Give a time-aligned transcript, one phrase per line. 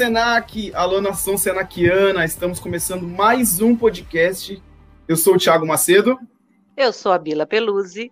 [0.00, 0.72] Senac!
[0.74, 2.24] Alô, nação senaquiana!
[2.24, 4.62] Estamos começando mais um podcast.
[5.06, 6.18] Eu sou o Thiago Macedo.
[6.74, 8.10] Eu sou a Bila Peluzzi.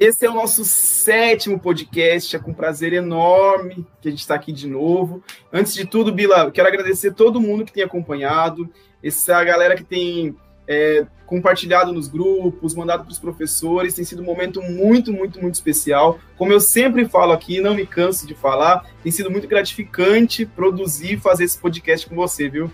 [0.00, 2.34] E esse é o nosso sétimo podcast.
[2.34, 5.22] É com prazer enorme que a gente está aqui de novo.
[5.52, 8.66] Antes de tudo, Bila, quero agradecer todo mundo que tem acompanhado.
[9.04, 10.34] Essa galera que tem
[10.66, 13.94] é, compartilhado nos grupos, mandado para os professores.
[13.94, 16.18] Tem sido um momento muito, muito, muito especial.
[16.36, 21.14] Como eu sempre falo aqui, não me canso de falar, tem sido muito gratificante produzir
[21.14, 22.70] e fazer esse podcast com você, viu?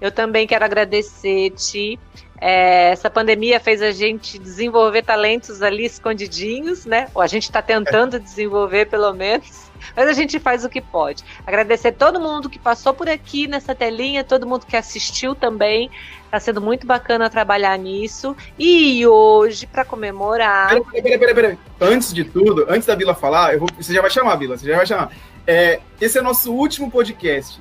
[0.00, 1.98] Eu também quero agradecer-te.
[2.40, 7.08] É, essa pandemia fez a gente desenvolver talentos ali escondidinhos, né?
[7.14, 9.70] Ou a gente está tentando desenvolver, pelo menos.
[9.94, 11.22] Mas a gente faz o que pode.
[11.46, 15.90] Agradecer todo mundo que passou por aqui nessa telinha, todo mundo que assistiu também.
[16.30, 18.36] Está sendo muito bacana trabalhar nisso.
[18.56, 20.68] E hoje, para comemorar.
[20.68, 21.58] Peraí, peraí, peraí, peraí.
[21.80, 23.68] Antes de tudo, antes da Bila falar, eu vou...
[23.76, 25.10] você já vai chamar, Bila, você já vai chamar.
[25.44, 27.60] É, esse é nosso último podcast.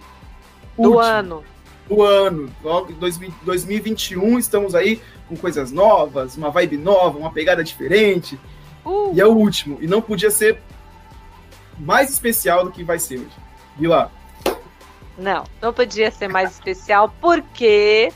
[0.77, 0.99] Do último.
[0.99, 1.43] ano.
[1.87, 2.51] Do ano.
[3.41, 8.39] 2021, estamos aí com coisas novas, uma vibe nova, uma pegada diferente.
[8.85, 9.11] Uh.
[9.15, 9.79] E é o último.
[9.81, 10.61] E não podia ser
[11.79, 13.87] mais especial do que vai ser hoje.
[13.87, 14.11] Lá.
[15.17, 18.13] Não, não podia ser mais especial porque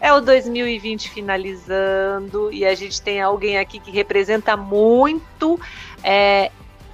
[0.00, 5.60] é o 2020 finalizando e a gente tem alguém aqui que representa muito
[6.02, 6.50] é,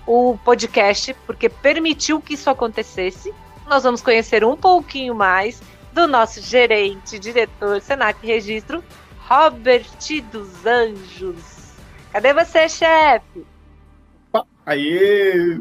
[0.07, 3.33] o podcast, porque permitiu que isso acontecesse.
[3.67, 5.63] Nós vamos conhecer um pouquinho mais
[5.93, 8.83] do nosso gerente, diretor, Senac Registro,
[9.29, 9.87] Robert
[10.31, 11.75] dos Anjos.
[12.13, 13.47] Cadê você, chefe?
[14.67, 15.61] Aê!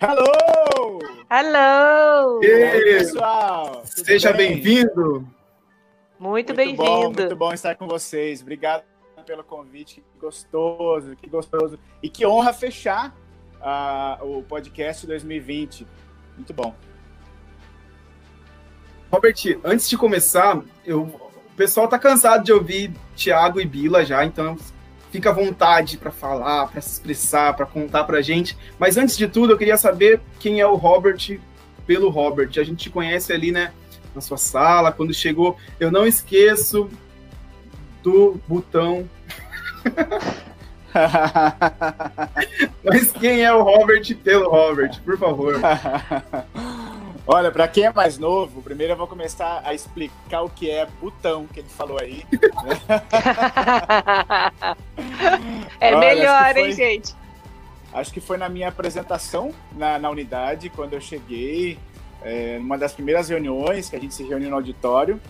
[0.00, 0.98] Hello!
[1.30, 2.42] Hello!
[2.42, 3.82] E pessoal!
[3.84, 5.26] Seja bem-vindo!
[6.20, 7.22] Muito, muito bem-vindo!
[7.22, 8.42] Muito bom estar com vocês.
[8.42, 8.84] Obrigado
[9.24, 10.02] pelo convite.
[10.12, 11.78] Que gostoso, que gostoso.
[12.02, 13.16] E que honra fechar
[13.56, 15.86] uh, o podcast 2020.
[16.36, 16.74] Muito bom.
[19.10, 24.22] Robert, antes de começar, eu, o pessoal tá cansado de ouvir Thiago e Bila já,
[24.22, 24.58] então
[25.10, 28.58] fica à vontade para falar, para se expressar, para contar para a gente.
[28.78, 31.40] Mas antes de tudo, eu queria saber quem é o Robert
[31.86, 32.50] pelo Robert.
[32.58, 33.72] A gente conhece ali, né,
[34.14, 35.56] na sua sala, quando chegou.
[35.78, 36.90] Eu não esqueço
[38.02, 39.08] do botão.
[42.82, 45.54] Mas quem é o Robert pelo Robert, por favor?
[47.26, 50.84] Olha, para quem é mais novo, primeiro eu vou começar a explicar o que é
[51.00, 52.24] botão que ele falou aí.
[55.78, 57.14] é Olha, melhor, foi, hein, gente?
[57.92, 61.78] Acho que foi na minha apresentação na, na unidade, quando eu cheguei,
[62.22, 65.20] é, numa das primeiras reuniões que a gente se reuniu no auditório.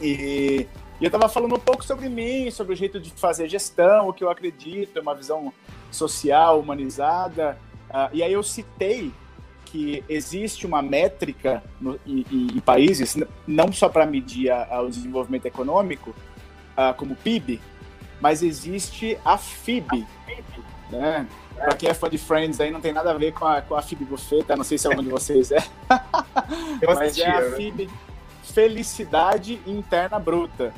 [0.00, 0.66] E,
[1.00, 4.12] e eu estava falando um pouco sobre mim, sobre o jeito de fazer gestão, o
[4.12, 5.52] que eu acredito, uma visão
[5.90, 7.58] social, humanizada.
[7.88, 9.12] Uh, e aí eu citei
[9.66, 15.46] que existe uma métrica no, em, em, países, não só para medir a, o desenvolvimento
[15.46, 17.60] econômico, uh, como PIB,
[18.20, 20.06] mas existe a FIB.
[20.90, 21.26] Né?
[21.54, 23.74] Para quem é fã de Friends, aí não tem nada a ver com a, com
[23.74, 25.64] a FIB Buffeta, não sei se algum de vocês é.
[26.86, 27.56] mas é a né?
[27.56, 27.90] FIB,
[28.42, 30.72] Felicidade Interna Bruta.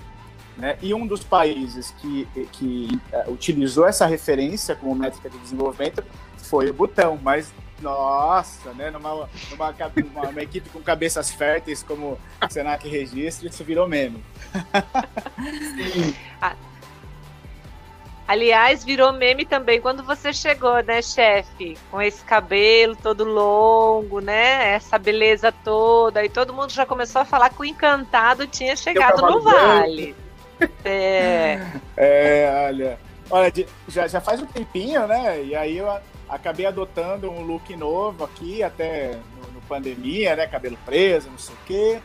[0.57, 0.77] Né?
[0.83, 6.03] E um dos países que, que uh, utilizou essa referência como métrica de desenvolvimento
[6.37, 8.91] foi o Butão, mas nossa, né?
[8.91, 9.75] Numa, numa,
[10.13, 14.25] uma, uma, equipe com cabeças férteis como o Senac Registre, isso virou meme.
[15.77, 16.15] Sim.
[18.29, 21.79] Aliás, virou meme também quando você chegou, né, chefe?
[21.91, 24.75] Com esse cabelo todo longo, né?
[24.75, 26.23] Essa beleza toda.
[26.23, 30.15] E todo mundo já começou a falar que o encantado tinha chegado no vale.
[30.85, 31.61] É.
[31.97, 32.99] É, olha.
[33.31, 33.53] Olha,
[33.87, 35.41] já, já faz um tempinho, né?
[35.45, 35.89] E aí eu
[36.29, 40.49] acabei adotando um look novo aqui, até no, no pandemia, né?
[40.49, 42.01] Cabelo preso, não sei o quê.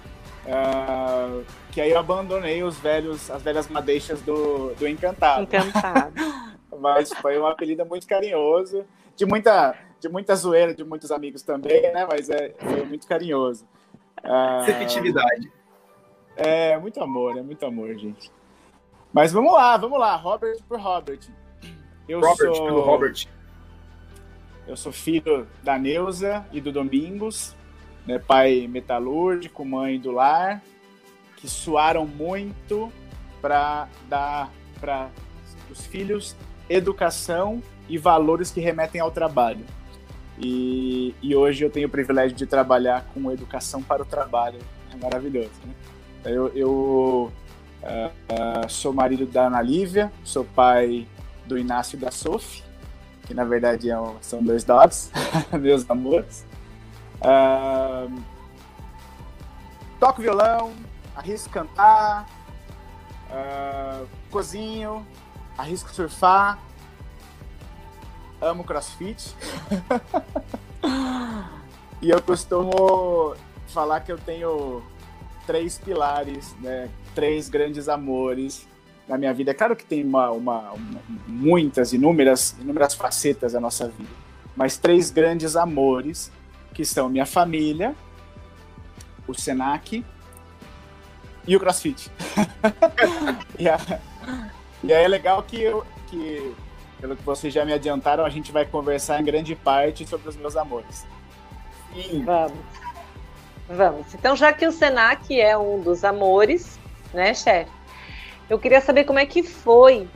[0.46, 1.44] Uh,
[1.74, 5.42] que aí eu abandonei os velhos, as velhas madeixas do, do Encantado.
[5.42, 6.14] Encantado.
[6.80, 8.86] Mas foi um apelido muito carinhoso,
[9.16, 12.06] de muita, de muita zoeira de muitos amigos também, né?
[12.06, 13.66] Mas é, foi muito carinhoso.
[14.68, 15.52] Efetividade.
[16.36, 18.31] É, muito amor, é muito amor, gente.
[19.12, 20.16] Mas vamos lá, vamos lá.
[20.16, 21.22] Robert por Robert.
[22.08, 22.66] Eu Robert sou...
[22.66, 23.28] pelo Robert.
[24.68, 27.56] Eu sou filho da Neuza e do Domingos,
[28.06, 30.62] né, pai metalúrgico, mãe do lar,
[31.44, 32.90] que suaram muito
[33.42, 34.50] para dar
[34.80, 35.10] para
[35.69, 36.38] os filhos
[36.69, 39.66] educação e valores que remetem ao trabalho.
[40.40, 44.60] E, e, hoje eu tenho o privilégio de trabalhar com educação para o trabalho.
[44.90, 45.51] É maravilhoso.
[45.66, 45.74] Né?
[46.24, 51.06] Eu, eu uh, uh, sou marido da Ana Lívia, sou pai
[51.45, 52.63] do Inácio e da Sophie
[53.25, 55.12] que na verdade é são dois dogs,
[55.60, 56.45] meus amores.
[57.19, 58.22] Uh,
[60.00, 60.74] toco violão,
[61.15, 62.27] arrisco cantar,
[63.30, 65.06] uh, cozinho,
[65.57, 66.60] arrisco surfar,
[68.42, 69.36] amo crossfit.
[72.01, 73.36] e eu costumo
[73.68, 74.83] falar que eu tenho
[75.45, 76.89] três pilares, né?
[77.16, 78.68] Três grandes amores
[79.07, 79.51] na minha vida.
[79.51, 84.09] É claro que tem uma, uma, uma, muitas, inúmeras, inúmeras facetas da nossa vida,
[84.56, 86.31] mas três grandes amores
[86.74, 87.95] que são minha família,
[89.27, 90.04] o Senac
[91.48, 92.12] e o CrossFit.
[93.60, 93.78] e, a,
[94.84, 96.54] e aí é legal que, eu, que,
[97.00, 100.36] pelo que vocês já me adiantaram, a gente vai conversar em grande parte sobre os
[100.36, 101.06] meus amores.
[101.94, 102.24] Sim.
[102.25, 102.57] Vamos.
[103.69, 104.13] Vamos.
[104.13, 106.80] Então, já que o Senac é um dos amores,
[107.13, 107.72] né, chefe?
[108.50, 110.07] Eu queria saber como é que foi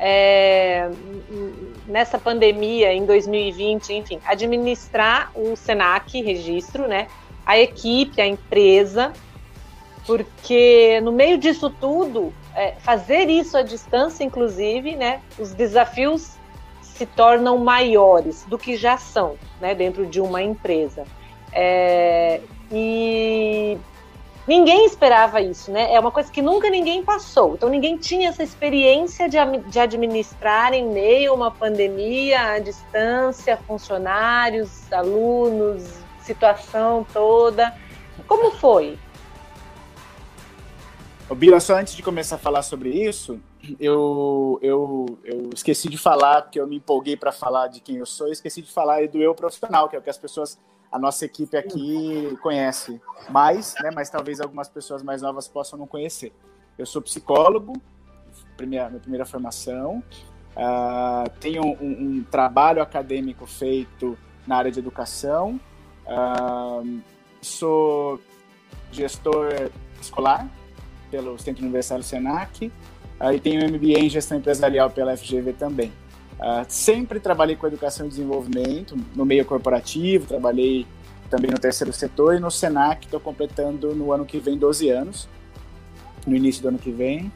[0.00, 0.90] é,
[1.86, 7.06] nessa pandemia, em 2020, enfim, administrar o Senac registro, né?
[7.46, 9.12] A equipe, a empresa,
[10.08, 15.20] porque no meio disso tudo, é, fazer isso à distância, inclusive, né?
[15.38, 16.30] Os desafios
[16.80, 19.74] se tornam maiores do que já são, né?
[19.74, 21.04] Dentro de uma empresa.
[21.52, 22.40] É,
[22.72, 23.76] e
[24.46, 25.92] ninguém esperava isso, né?
[25.92, 27.52] É uma coisa que nunca ninguém passou.
[27.52, 33.58] Então ninguém tinha essa experiência de, de administrar em meio a uma pandemia, à distância,
[33.58, 35.84] funcionários, alunos,
[36.20, 37.74] situação toda.
[38.26, 38.98] Como foi?
[41.30, 43.38] Ô, só antes de começar a falar sobre isso,
[43.78, 48.06] eu, eu, eu esqueci de falar, porque eu me empolguei para falar de quem eu
[48.06, 50.58] sou, esqueci de falar do eu profissional, que é o que as pessoas
[50.90, 52.98] a nossa equipe aqui conhece
[53.28, 53.90] mais, né?
[53.94, 56.32] Mas talvez algumas pessoas mais novas possam não conhecer.
[56.78, 57.74] Eu sou psicólogo,
[58.56, 60.02] primeira, minha primeira formação.
[60.56, 64.16] Uh, tenho um, um, trabalho acadêmico feito
[64.46, 65.60] na área de educação.
[66.06, 67.02] Uh,
[67.42, 68.18] sou
[68.90, 69.70] gestor
[70.00, 70.48] escolar
[71.10, 72.70] pelo Centro Universitário Senac.
[73.32, 75.92] E tenho MBA em gestão empresarial pela FGV também.
[76.38, 80.86] Uh, sempre trabalhei com educação e desenvolvimento no meio corporativo, trabalhei
[81.28, 85.28] também no terceiro setor e no Senac, estou completando no ano que vem 12 anos,
[86.24, 87.32] no início do ano que vem,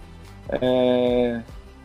[0.49, 1.43] é,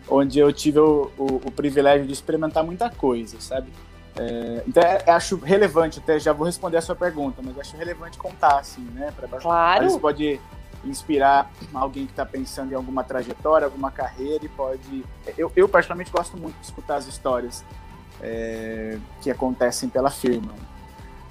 [0.08, 3.72] onde eu tive o, o, o, privilégio de experimentar muita coisa, sabe?
[4.16, 8.18] É, então, é, acho relevante, até já vou responder a sua pergunta, mas acho relevante
[8.20, 9.12] contar, assim, né?
[9.16, 9.80] Pra, claro.
[9.80, 10.40] Às vezes pode
[10.86, 15.04] inspirar alguém que está pensando em alguma trajetória, alguma carreira e pode.
[15.38, 17.64] Eu, eu particularmente gosto muito de escutar as histórias
[18.22, 20.54] é, que acontecem pela firma.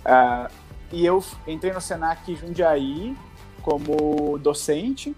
[0.04, 0.50] Ah,
[0.93, 3.16] e eu entrei no Senac Jundiaí
[3.62, 5.14] como docente,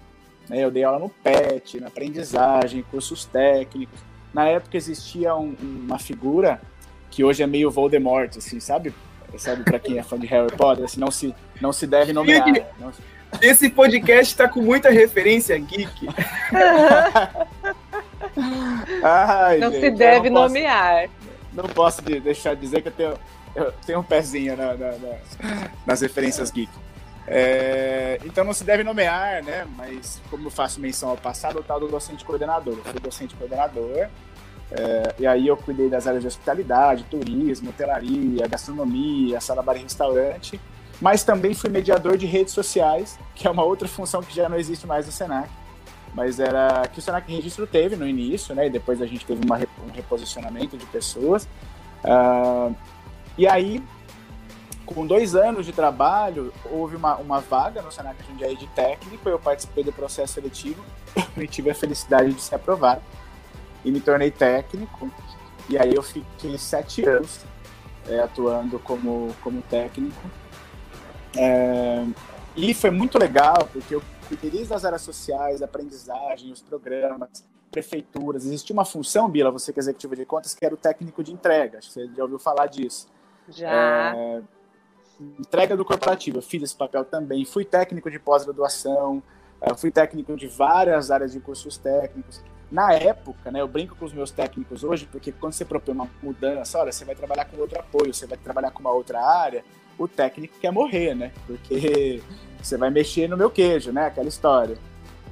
[0.48, 4.00] né, eu dei aula no PET, na aprendizagem, cursos técnicos.
[4.32, 6.60] Na época existia um, uma figura
[7.10, 8.94] que hoje é meio Voldemort, assim, sabe?
[9.36, 12.46] Sabe para quem é fã de Harry Potter, assim, não se, não se deve nomear.
[12.78, 12.90] Não,
[13.40, 16.08] esse podcast está com muita referência geek.
[19.02, 21.08] Ai, não gente, se deve não nomear.
[21.52, 23.14] não posso deixar de dizer que eu tenho,
[23.54, 25.18] eu tenho um pezinho na, na, na,
[25.86, 26.70] nas referências geek.
[27.26, 29.66] É, então não se deve nomear, né?
[29.76, 32.78] Mas como eu faço menção ao passado, o tal do docente coordenador.
[32.78, 34.08] Eu fui docente coordenador.
[34.70, 39.82] É, e aí eu cuidei das áreas de hospitalidade, turismo, hotelaria, gastronomia, sala bar e
[39.82, 40.60] restaurante
[41.00, 44.56] mas também fui mediador de redes sociais, que é uma outra função que já não
[44.56, 45.48] existe mais no Senac,
[46.14, 49.44] mas era que o Senac Registro teve no início, né, e depois a gente teve
[49.44, 51.48] uma, um reposicionamento de pessoas.
[52.04, 52.74] Uh,
[53.36, 53.82] e aí,
[54.84, 59.38] com dois anos de trabalho, houve uma, uma vaga no Senac Jundiaí de técnico, eu
[59.38, 60.84] participei do processo seletivo
[61.36, 63.02] e tive a felicidade de ser aprovado.
[63.84, 65.08] E me tornei técnico,
[65.68, 67.40] e aí eu fiquei sete anos
[68.08, 70.20] é, atuando como, como técnico.
[71.36, 72.04] É,
[72.56, 78.44] e foi muito legal, porque eu cuidei das áreas sociais, aprendizagem, os programas, prefeituras.
[78.44, 81.32] Existia uma função, Bila, você que é executiva de contas, que era o técnico de
[81.32, 81.80] entrega.
[81.80, 83.08] Você já ouviu falar disso.
[83.48, 84.14] Já.
[84.16, 84.42] É,
[85.38, 86.38] entrega do corporativo.
[86.38, 87.44] Eu fiz esse papel também.
[87.44, 89.22] Fui técnico de pós-graduação,
[89.60, 92.42] é, fui técnico de várias áreas de cursos técnicos.
[92.70, 96.10] Na época, né, eu brinco com os meus técnicos hoje, porque quando você propõe uma
[96.22, 99.64] mudança, olha, você vai trabalhar com outro apoio, você vai trabalhar com uma outra área,
[99.98, 101.32] o técnico quer morrer, né?
[101.46, 102.22] Porque
[102.62, 104.06] você vai mexer no meu queijo, né?
[104.06, 104.76] Aquela história.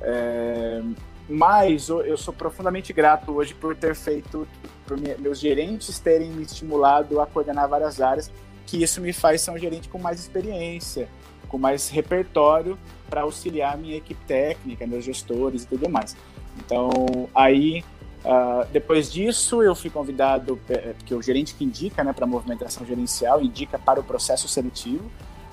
[0.01, 0.83] É,
[1.29, 4.47] mas eu sou profundamente grato hoje por ter feito,
[4.87, 8.31] por meus gerentes terem me estimulado a coordenar várias áreas,
[8.67, 11.09] que isso me faz ser um gerente com mais experiência,
[11.49, 16.17] com mais repertório para auxiliar minha equipe técnica, meus gestores e tudo mais.
[16.59, 17.85] Então, aí
[18.27, 22.85] Uh, depois disso, eu fui convidado, é, porque o gerente que indica né, para movimentação
[22.85, 25.09] gerencial, indica para o processo seletivo.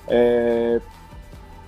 [0.08, 0.80] É,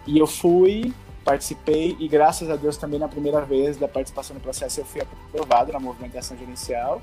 [0.04, 0.92] e eu fui,
[1.24, 5.00] participei e graças a Deus também na primeira vez da participação no processo eu fui
[5.00, 7.00] aprovado na movimentação gerencial.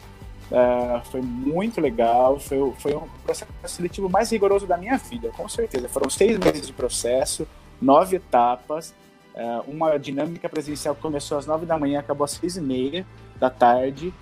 [0.51, 5.47] Uh, foi muito legal, foi, foi um processo seletivo mais rigoroso da minha vida, com
[5.47, 5.87] certeza.
[5.87, 7.47] Foram seis meses de processo,
[7.81, 8.93] nove etapas,
[9.35, 13.05] uh, uma dinâmica presencial começou às nove da manhã, acabou às seis e meia
[13.39, 14.13] da tarde.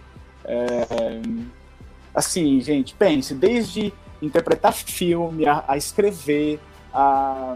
[0.44, 1.46] Uh,
[2.14, 6.60] assim, gente, pense, desde interpretar filme, a, a escrever,
[6.94, 7.56] a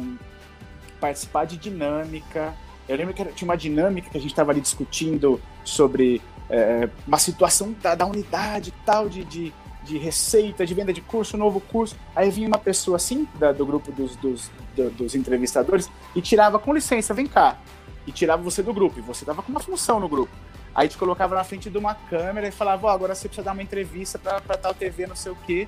[1.00, 2.54] participar de dinâmica.
[2.88, 7.18] Eu lembro que tinha uma dinâmica que a gente estava ali discutindo sobre é, uma
[7.18, 9.54] situação da, da unidade tal, de, de,
[9.86, 11.96] de, receita, de venda de curso, novo curso.
[12.16, 16.60] Aí vinha uma pessoa assim, da, do grupo dos, dos, do, dos entrevistadores, e tirava,
[16.60, 17.58] com licença, vem cá.
[18.06, 20.32] E tirava você do grupo, e você dava com uma função no grupo.
[20.74, 23.54] Aí te colocava na frente de uma câmera e falava, oh, agora você precisa dar
[23.54, 25.68] uma entrevista para tal TV, não sei o quê.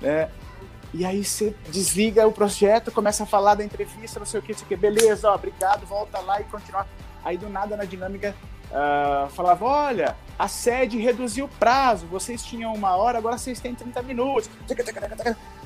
[0.00, 0.28] É,
[0.94, 4.52] e aí você desliga o projeto, começa a falar da entrevista, não sei o que,
[4.52, 6.86] não sei o que, beleza, ó, obrigado, volta lá e continua.
[7.26, 8.36] Aí do nada na dinâmica
[8.70, 13.74] uh, falava, olha, a sede reduziu o prazo, vocês tinham uma hora, agora vocês têm
[13.74, 14.48] 30 minutos.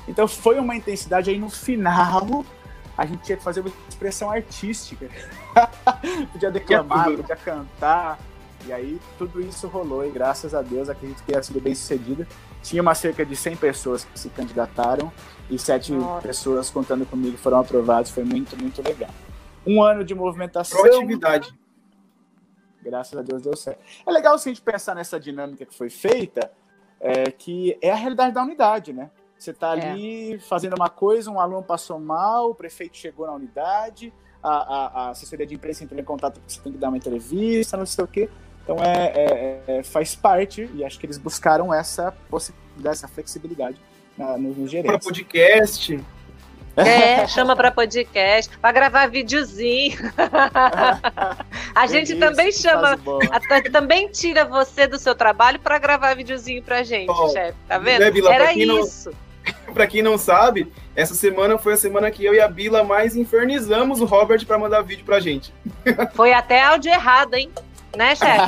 [0.07, 2.43] Então foi uma intensidade aí no final.
[2.97, 5.07] A gente tinha que fazer uma expressão artística.
[6.33, 8.17] podia declamar, podia cantar.
[8.65, 12.25] E aí tudo isso rolou e graças a Deus acredito que tenha sido bem sucedido.
[12.63, 15.11] Tinha uma cerca de 100 pessoas que se candidataram
[15.47, 16.27] e sete Nossa.
[16.27, 18.09] pessoas contando comigo foram aprovadas.
[18.09, 19.11] Foi muito, muito legal.
[19.65, 20.81] Um ano de movimentação.
[20.81, 21.53] Proatividade.
[22.83, 23.79] Graças a Deus deu certo.
[24.05, 26.51] É legal se a gente pensar nessa dinâmica que foi feita,
[26.99, 29.11] é, que é a realidade da unidade, né?
[29.37, 29.91] Você está é.
[29.91, 30.39] ali é.
[30.39, 35.09] fazendo uma coisa, um aluno passou mal, o prefeito chegou na unidade, a, a, a
[35.09, 38.03] assessoria de imprensa entrou em contato porque você tem que dar uma entrevista, não sei
[38.03, 38.29] o quê.
[38.63, 43.77] Então é, é, é, faz parte, e acho que eles buscaram essa possibilidade, essa flexibilidade
[44.17, 44.91] na, nos, nos gerentes.
[44.91, 45.99] Para podcast.
[46.75, 49.97] É, chama para podcast, para gravar videozinho.
[51.75, 52.97] a gente também chama,
[53.31, 57.57] a, também tira você do seu trabalho para gravar videozinho pra gente, oh, chefe.
[57.67, 58.01] Tá vendo?
[58.01, 59.11] Né, Bila, Era isso.
[59.73, 63.15] para quem não sabe, essa semana foi a semana que eu e a Bila mais
[63.15, 65.53] infernizamos o Robert para mandar vídeo pra gente.
[66.13, 67.49] Foi até áudio errado, hein?
[67.95, 68.41] Né, chefe?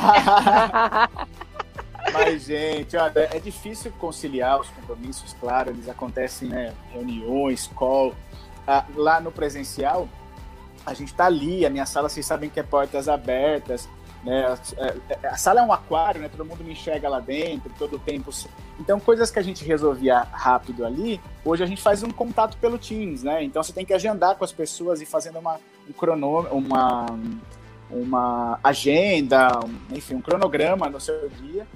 [2.14, 6.72] Mas, gente, é difícil conciliar os compromissos, claro, eles acontecem, né?
[6.92, 8.14] Reuniões, call.
[8.66, 10.08] Ah, lá no presencial,
[10.86, 13.88] a gente está ali, a minha sala, vocês sabem que é portas abertas,
[14.22, 14.46] né?
[14.46, 16.28] A, é, é, a, sala é um aquário, né?
[16.28, 18.30] Todo mundo me enxerga lá dentro, todo tempo.
[18.78, 22.78] Então, coisas que a gente resolvia rápido ali, hoje a gente faz um contato pelo
[22.78, 23.42] Teams, né?
[23.42, 27.06] Então, você tem que agendar com as pessoas e fazendo uma, um uma
[27.90, 31.66] uma agenda, um, enfim, um cronograma no seu dia.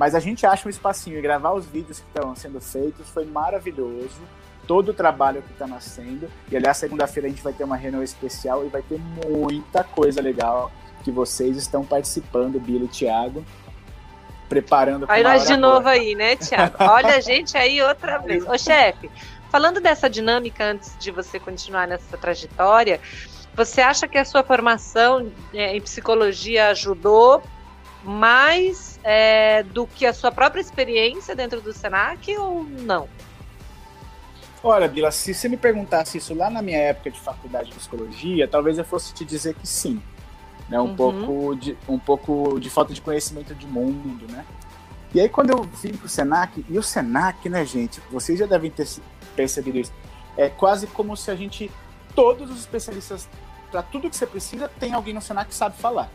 [0.00, 3.26] Mas a gente acha um espacinho e gravar os vídeos que estão sendo feitos foi
[3.26, 4.22] maravilhoso.
[4.66, 6.26] Todo o trabalho que está nascendo.
[6.50, 10.22] E aliás, segunda-feira a gente vai ter uma reunião especial e vai ter muita coisa
[10.22, 10.72] legal
[11.04, 13.44] que vocês estão participando, Bilo e Thiago,
[14.48, 15.04] preparando.
[15.06, 16.76] Aí nós de novo aí, né, Thiago?
[16.80, 18.48] Olha a gente aí outra vez.
[18.48, 19.10] Ô, chefe,
[19.50, 22.98] falando dessa dinâmica antes de você continuar nessa trajetória,
[23.54, 27.42] você acha que a sua formação é, em psicologia ajudou
[28.02, 33.08] mais é, do que a sua própria experiência dentro do Senac ou não?
[34.62, 38.46] Olha, Bila, se você me perguntasse isso lá na minha época de faculdade de psicologia,
[38.46, 40.02] talvez eu fosse te dizer que sim.
[40.68, 40.78] Né?
[40.78, 40.96] Um, uhum.
[40.96, 44.44] pouco de, um pouco de falta de conhecimento de mundo, né?
[45.12, 48.46] E aí, quando eu vim para o Senac, e o Senac, né, gente, vocês já
[48.46, 48.86] devem ter
[49.34, 49.92] percebido isso,
[50.36, 51.68] é quase como se a gente
[52.14, 53.28] todos os especialistas,
[53.70, 56.08] para tudo que você precisa, tem alguém no Senac que sabe falar.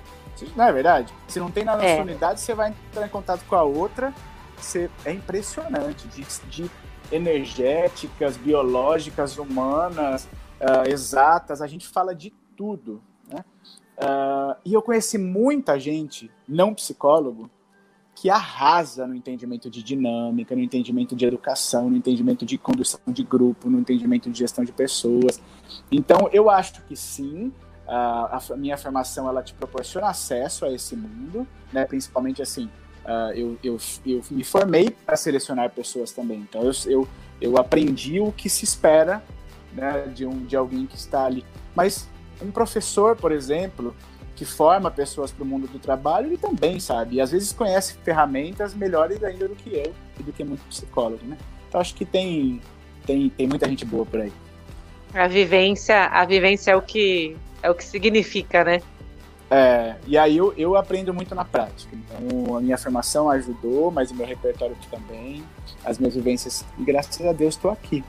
[0.56, 1.14] Não é verdade?
[1.28, 2.02] Se não tem na nossa é.
[2.02, 4.14] unidade, você vai entrar em contato com a outra.
[4.58, 6.72] Você, é impressionante de, de
[7.12, 10.28] energéticas, biológicas, humanas,
[10.60, 11.62] uh, exatas.
[11.62, 13.02] A gente fala de tudo.
[13.30, 13.44] Né?
[13.98, 17.50] Uh, e eu conheci muita gente, não psicólogo,
[18.16, 23.24] que arrasa no entendimento de dinâmica, no entendimento de educação, no entendimento de condução de
[23.24, 25.42] grupo, no entendimento de gestão de pessoas.
[25.92, 27.52] Então, eu acho que sim,
[27.88, 31.86] a, a minha formação ela te proporciona acesso a esse mundo, né?
[31.86, 32.70] Principalmente assim,
[33.06, 36.40] uh, eu, eu, eu me formei para selecionar pessoas também.
[36.40, 37.08] Então, eu, eu,
[37.40, 39.24] eu aprendi o que se espera
[39.74, 41.46] né, de, um, de alguém que está ali.
[41.76, 42.08] Mas
[42.42, 43.96] um professor, por exemplo,
[44.36, 47.16] que forma pessoas para o mundo do trabalho, ele também sabe.
[47.18, 51.26] E às vezes conhece ferramentas melhores ainda do que eu e do que muito psicólogo,
[51.26, 51.38] né?
[51.68, 52.62] Então acho que tem,
[53.06, 54.34] tem, tem muita gente boa por aí.
[55.14, 58.82] A vivência, a vivência é o que é o que significa, né?
[59.50, 61.96] É, e aí eu, eu aprendo muito na prática.
[61.96, 65.44] Então a minha formação ajudou, mas o meu repertório também,
[65.84, 68.04] as minhas vivências, e graças a Deus estou aqui.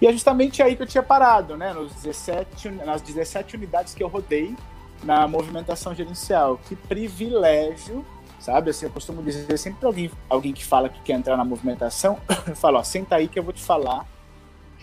[0.00, 1.72] E é justamente aí que eu tinha parado, né?
[1.72, 4.56] Nos 17, nas 17 unidades que eu rodei
[5.04, 6.58] na movimentação gerencial.
[6.66, 8.04] Que privilégio,
[8.40, 8.70] sabe?
[8.70, 12.18] Assim, eu costumo dizer sempre para alguém, alguém que fala que quer entrar na movimentação,
[12.48, 14.04] eu falo, ó, senta aí que eu vou te falar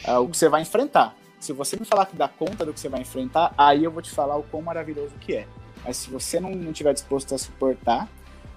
[0.07, 1.13] uh, o que você vai enfrentar.
[1.43, 4.01] Se você me falar que dá conta do que você vai enfrentar, aí eu vou
[4.01, 5.45] te falar o quão maravilhoso que é.
[5.83, 8.07] Mas se você não, não tiver disposto a suportar,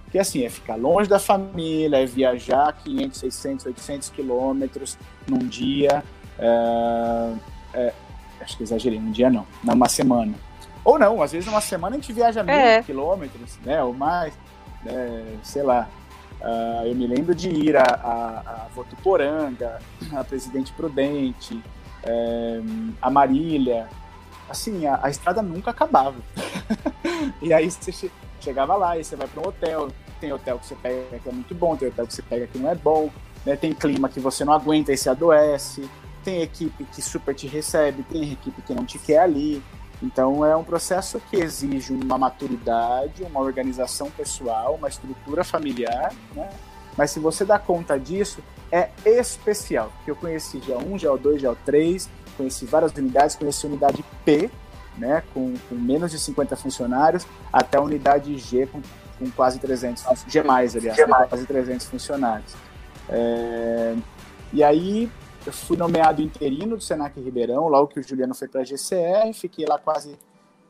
[0.08, 6.04] que assim, é ficar longe da família, é viajar 500, 600, 800 quilômetros num dia,
[6.38, 7.32] é,
[7.74, 7.92] é,
[8.40, 10.34] acho que exagerei, num dia não, numa semana.
[10.84, 12.84] Ou não, às vezes numa semana a gente viaja mil é.
[12.84, 14.32] quilômetros, né, ou mais,
[14.86, 15.88] é, sei lá.
[16.40, 19.80] Uh, eu me lembro de ir a, a, a Votuporanga,
[20.14, 21.60] a Presidente Prudente,
[22.06, 23.88] é, Marília.
[24.48, 26.16] Assim, a, a estrada nunca acabava.
[27.42, 28.10] e aí você
[28.40, 29.88] chegava lá e você vai para um hotel.
[30.20, 32.58] Tem hotel que você pega que é muito bom, tem hotel que você pega que
[32.58, 33.10] não é bom.
[33.44, 33.56] Né?
[33.56, 35.88] Tem clima que você não aguenta e se adoece.
[36.24, 39.62] Tem equipe que super te recebe, tem equipe que não te quer ali.
[40.02, 46.50] Então é um processo que exige uma maturidade, uma organização pessoal, uma estrutura familiar, né?
[46.96, 49.92] Mas se você dá conta disso, é especial.
[50.06, 54.50] Eu conheci GEO1, GEO2, GEO3, conheci várias unidades, conheci a unidade P,
[54.98, 58.80] né, com, com, menos de 50 funcionários, até a unidade G com,
[59.18, 60.80] com quase 300, G+, aliás, G+.
[61.28, 62.54] quase 300 funcionários.
[63.08, 63.94] É,
[64.52, 65.10] e aí
[65.46, 69.32] eu fui nomeado interino do Senac Ribeirão, logo que o Juliano foi para a GCR,
[69.32, 70.18] fiquei lá quase,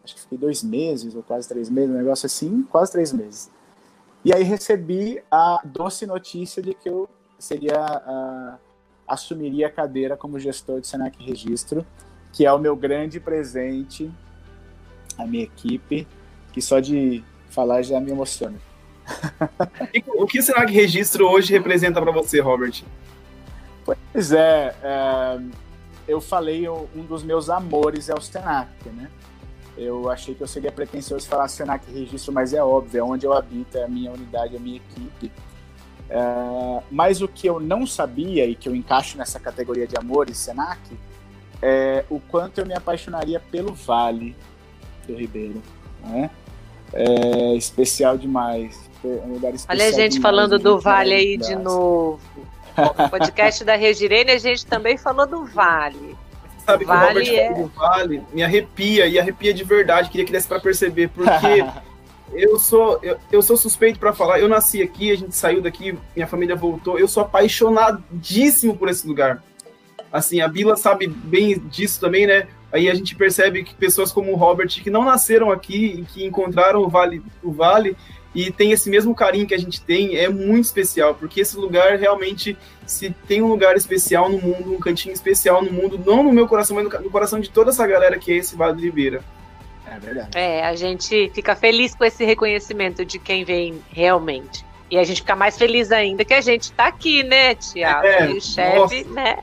[0.05, 3.50] acho que fiquei dois meses, ou quase três meses, um negócio assim, quase três meses.
[4.25, 8.59] E aí recebi a doce notícia de que eu seria, uh,
[9.06, 11.87] assumiria a cadeira como gestor do Senac Registro,
[12.32, 14.10] que é o meu grande presente,
[15.17, 16.06] a minha equipe,
[16.52, 18.58] que só de falar já me emociona.
[20.08, 22.82] o que o Senac Registro hoje representa para você, Robert?
[23.84, 25.41] Pois é, é,
[26.08, 29.08] eu falei, um dos meus amores é o Senac, né?
[29.76, 33.32] Eu achei que eu seria pretensioso falar Senac Registro, mas é óbvio, é onde eu
[33.32, 35.30] habito, é a minha unidade, a minha equipe.
[36.08, 40.38] É, mas o que eu não sabia, e que eu encaixo nessa categoria de amores
[40.38, 40.80] Senac,
[41.60, 44.36] é o quanto eu me apaixonaria pelo Vale
[45.06, 45.62] do Ribeiro.
[46.04, 46.30] Né?
[46.92, 48.88] É especial demais.
[49.04, 52.21] É um lugar especial Olha a gente demais, falando do Vale aí de novo.
[52.76, 56.16] No podcast da Regirene, a gente também falou do Vale.
[56.64, 57.54] Sabe o vale que o Robert é...
[57.54, 61.64] do Vale me arrepia, e arrepia de verdade, queria que desse para perceber, porque
[62.32, 65.97] eu sou eu, eu sou suspeito para falar, eu nasci aqui, a gente saiu daqui,
[66.15, 69.43] minha família voltou, eu sou apaixonadíssimo por esse lugar.
[70.12, 72.47] Assim, a Bila sabe bem disso também, né?
[72.73, 76.25] Aí a gente percebe que pessoas como o Robert, que não nasceram aqui e que
[76.25, 77.97] encontraram o Vale, o Vale
[78.36, 81.97] e tem esse mesmo carinho que a gente tem, é muito especial, porque esse lugar
[81.99, 86.30] realmente, se tem um lugar especial no mundo, um cantinho especial no mundo, não no
[86.30, 89.25] meu coração, mas no, coração de toda essa galera que é esse Vale de Ribeira.
[89.86, 90.30] É verdade.
[90.34, 94.64] É, a gente fica feliz com esse reconhecimento de quem vem realmente.
[94.90, 98.06] E a gente fica mais feliz ainda que a gente tá aqui, né, Tiago?
[98.06, 99.38] É, e o chefe, né?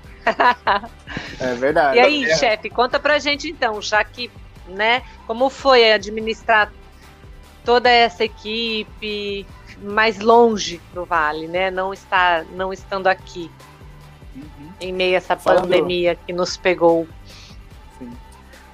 [1.40, 1.98] é verdade.
[1.98, 2.38] E aí, é.
[2.38, 4.32] chefe, conta pra gente então, já que,
[4.68, 6.72] né, como foi administrar
[7.66, 9.46] toda essa equipe
[9.82, 11.70] mais longe do Vale, né?
[11.70, 13.52] Não está, não estando aqui
[14.36, 14.72] uhum.
[14.80, 15.64] em meio a essa Falando...
[15.64, 17.08] pandemia que nos pegou.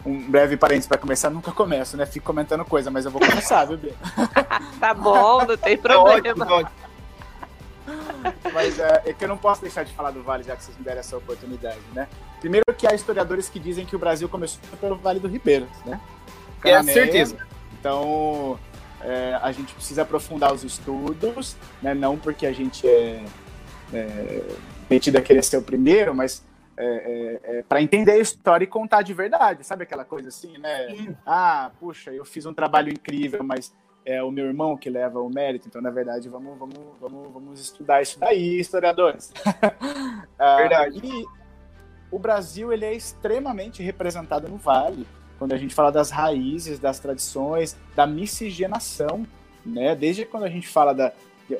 [0.05, 2.05] Um breve parênteses para começar, nunca começo, né?
[2.05, 3.93] Fico comentando coisa, mas eu vou começar, viu, Bia?
[4.79, 6.45] tá bom, não tem problema.
[6.45, 6.71] ótimo,
[8.53, 10.77] Mas é, é, que eu não posso deixar de falar do Vale, já que vocês
[10.77, 12.07] me deram essa oportunidade, né?
[12.39, 15.99] Primeiro que há historiadores que dizem que o Brasil começou pelo Vale do Ribeiro, né?
[16.63, 17.37] É, certeza.
[17.79, 18.59] Então,
[19.01, 21.93] é, a gente precisa aprofundar os estudos, né?
[21.93, 23.23] não porque a gente é,
[23.93, 24.43] é
[24.89, 26.43] metido a querer ser o primeiro, mas
[26.79, 30.57] é, é, é para entender a história e contar de verdade, sabe aquela coisa assim,
[30.57, 30.87] né?
[30.89, 31.15] Sim.
[31.25, 35.29] Ah, puxa, eu fiz um trabalho incrível, mas é o meu irmão que leva o
[35.29, 39.33] mérito, então na verdade vamos, vamos, vamos, vamos estudar isso daí, historiadores.
[40.39, 41.01] ah, verdade.
[41.03, 41.25] E
[42.09, 45.05] o Brasil ele é extremamente representado no Vale
[45.37, 49.27] quando a gente fala das raízes, das tradições, da miscigenação,
[49.65, 49.95] né?
[49.95, 51.11] Desde quando a gente fala da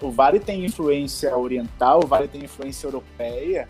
[0.01, 3.67] o Vale tem influência oriental, o Vale tem influência europeia,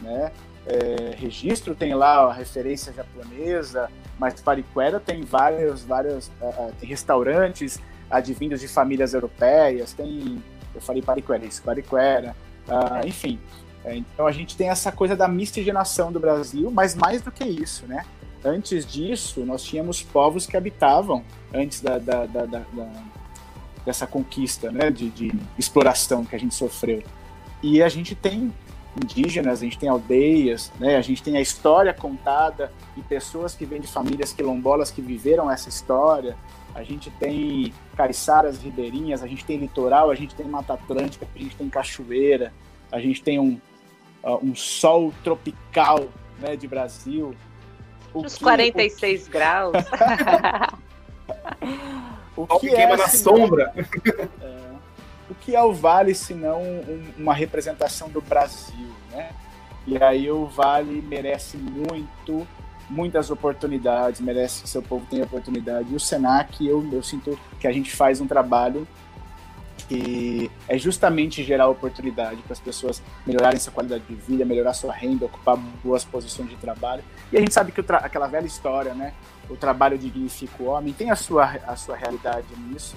[0.00, 0.30] né?
[0.66, 7.80] É, registro tem lá a referência japonesa, mas Pariquera tem vários, vários uh, tem restaurantes
[8.08, 10.40] advindos de famílias europeias, tem,
[10.74, 12.36] eu falei Pariquera, isso, Pariquera,
[12.68, 13.40] uh, enfim.
[13.84, 17.42] É, então a gente tem essa coisa da miscigenação do Brasil, mas mais do que
[17.42, 18.04] isso, né?
[18.44, 22.62] Antes disso, nós tínhamos povos que habitavam, antes da, da, da, da
[23.84, 27.02] dessa conquista, né, de, de, exploração que a gente sofreu.
[27.62, 28.52] E a gente tem
[28.96, 30.96] indígenas, a gente tem aldeias, né?
[30.96, 35.50] A gente tem a história contada e pessoas que vêm de famílias quilombolas que viveram
[35.50, 36.36] essa história.
[36.74, 41.38] A gente tem caiçaras ribeirinhas, a gente tem litoral, a gente tem Mata Atlântica, a
[41.38, 42.52] gente tem cachoeira,
[42.90, 43.58] a gente tem um,
[44.22, 47.34] uh, um sol tropical né, de Brasil.
[48.12, 49.30] Os 46 o...
[49.32, 49.76] graus.
[52.36, 53.72] o que, que queima é, na sombra.
[54.40, 54.71] É,
[55.32, 59.30] o que é o Vale se não um, uma representação do Brasil, né?
[59.86, 62.46] E aí o Vale merece muito,
[62.88, 65.92] muitas oportunidades, merece que seu povo tenha oportunidade.
[65.92, 68.86] E o Senac, eu, eu sinto que a gente faz um trabalho
[69.88, 74.92] que é justamente gerar oportunidade para as pessoas melhorarem sua qualidade de vida, melhorar sua
[74.92, 77.02] renda, ocupar boas posições de trabalho.
[77.32, 79.12] E a gente sabe que aquela velha história, né?
[79.50, 82.96] O trabalho dignifica o homem, tem a sua, a sua realidade nisso.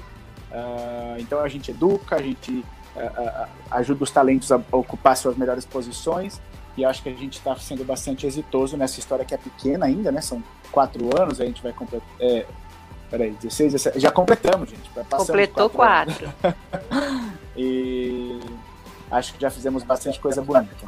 [0.55, 2.63] Uh, então a gente educa, a gente
[2.95, 6.41] uh, uh, ajuda os talentos a ocupar suas melhores posições.
[6.77, 10.11] E acho que a gente está sendo bastante exitoso nessa história que é pequena ainda,
[10.11, 10.21] né?
[10.21, 10.41] São
[10.71, 12.07] quatro anos, a gente vai completar.
[12.19, 12.45] É,
[13.09, 14.89] peraí, 16, 17, já completamos, gente.
[15.09, 16.33] Completou quatro.
[16.41, 16.59] quatro.
[17.55, 18.39] e
[19.09, 20.85] acho que já fizemos bastante coisa bonita.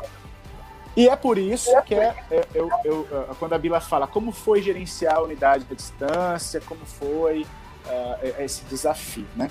[0.95, 3.07] E é por isso que é, é, eu, eu,
[3.39, 7.45] quando a Bila fala como foi gerenciar a unidade da distância, como foi
[7.87, 9.49] uh, esse desafio, né?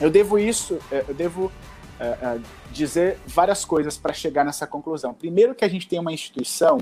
[0.00, 5.14] Eu devo isso, é, eu devo uh, uh, dizer várias coisas para chegar nessa conclusão.
[5.14, 6.78] Primeiro que a gente tem uma instituição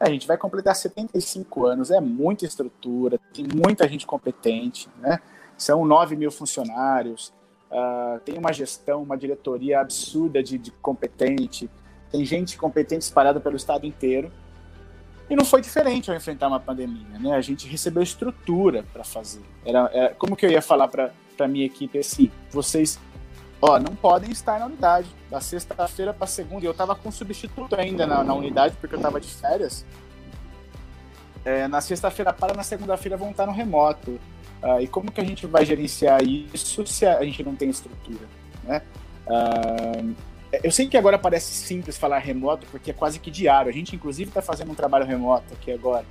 [0.00, 5.20] a gente vai completar 75 anos, é muita estrutura, tem muita gente competente, né?
[5.58, 7.34] São 9 mil funcionários,
[7.70, 11.68] uh, tem uma gestão, uma diretoria absurda de, de competente,
[12.10, 14.32] tem gente competente espalhada pelo estado inteiro.
[15.30, 17.36] E não foi diferente ao enfrentar uma pandemia, né?
[17.36, 19.42] A gente recebeu estrutura para fazer.
[19.64, 22.30] Era, era, como que eu ia falar para a minha equipe assim?
[22.50, 22.98] Vocês
[23.62, 25.08] ó, não podem estar na unidade.
[25.30, 29.00] Da sexta-feira para segunda, e eu tava com substituto ainda na, na unidade, porque eu
[29.00, 29.86] tava de férias.
[31.44, 34.18] É, na sexta-feira para, na segunda-feira vão estar no remoto.
[34.60, 38.26] Uh, e como que a gente vai gerenciar isso se a gente não tem estrutura?
[38.64, 38.82] Né?
[39.26, 40.14] Uh,
[40.62, 43.70] eu sei que agora parece simples falar remoto, porque é quase que diário.
[43.70, 46.04] A gente, inclusive, está fazendo um trabalho remoto aqui agora.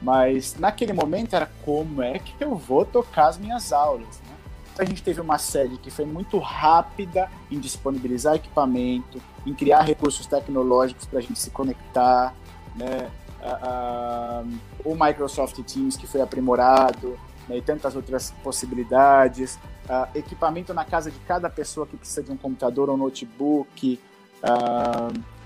[0.00, 4.20] Mas naquele momento era como é que eu vou tocar as minhas aulas?
[4.28, 4.38] Né?
[4.78, 10.26] a gente teve uma sede que foi muito rápida em disponibilizar equipamento, em criar recursos
[10.26, 12.34] tecnológicos para a gente se conectar,
[12.76, 13.10] né?
[13.40, 17.18] Uh, uh, o Microsoft Teams que foi aprimorado,
[17.48, 17.56] né?
[17.56, 19.58] e tantas outras possibilidades,
[19.88, 24.00] uh, equipamento na casa de cada pessoa que precisa de um computador ou um notebook,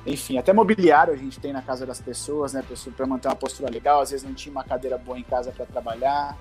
[0.04, 2.64] enfim, até mobiliário a gente tem na casa das pessoas, né,
[2.96, 4.00] para manter uma postura legal.
[4.00, 6.36] Às vezes não tinha uma cadeira boa em casa para trabalhar.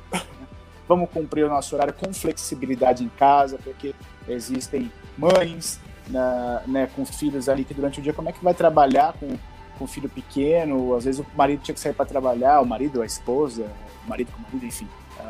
[0.88, 3.94] vamos cumprir o nosso horário com flexibilidade em casa, porque
[4.28, 8.54] existem mães na, né, com filhos ali que durante o dia, como é que vai
[8.54, 9.38] trabalhar com,
[9.78, 10.96] com filho pequeno?
[10.96, 13.72] Às vezes o marido tinha que sair para trabalhar, o marido, a esposa,
[14.06, 14.88] o marido com o marido, enfim,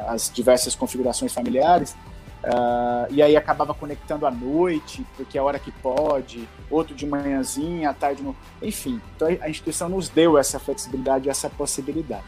[0.07, 1.95] as diversas configurações familiares.
[2.43, 7.05] Uh, e aí acabava conectando à noite, porque é a hora que pode, outro de
[7.05, 8.35] manhãzinha, à tarde, no...
[8.61, 8.99] enfim.
[9.15, 12.25] Então a instituição nos deu essa flexibilidade, essa possibilidade.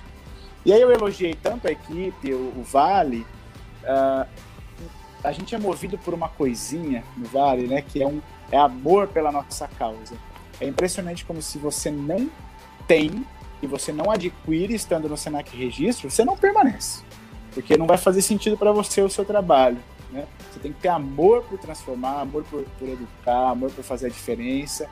[0.65, 3.25] E aí eu elogiei tanto a equipe, o, o Vale.
[3.83, 4.27] Uh,
[5.23, 7.81] a gente é movido por uma coisinha no Vale, né?
[7.81, 8.21] Que é um
[8.51, 10.15] é amor pela nossa causa.
[10.61, 12.29] É impressionante como se você não
[12.87, 13.25] tem
[13.61, 17.01] e você não adquire estando no Senac Registro, você não permanece.
[17.53, 19.77] Porque não vai fazer sentido para você o seu trabalho.
[20.11, 20.27] Né?
[20.51, 24.09] Você tem que ter amor por transformar, amor por, por educar, amor por fazer a
[24.09, 24.89] diferença.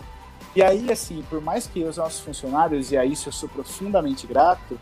[0.55, 4.27] E aí, assim, por mais que os nossos funcionários, e a isso eu sou profundamente
[4.27, 4.79] grato,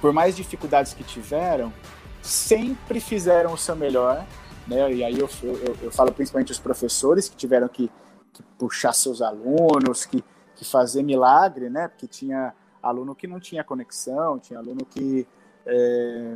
[0.00, 1.72] por mais dificuldades que tiveram,
[2.20, 4.26] sempre fizeram o seu melhor,
[4.66, 4.92] né?
[4.92, 7.90] E aí eu, eu, eu falo principalmente os professores que tiveram que,
[8.32, 10.22] que, puxar seus alunos, que,
[10.54, 11.88] que fazer milagre, né?
[11.88, 15.26] Porque tinha aluno que não tinha conexão, tinha aluno que
[15.66, 16.34] é,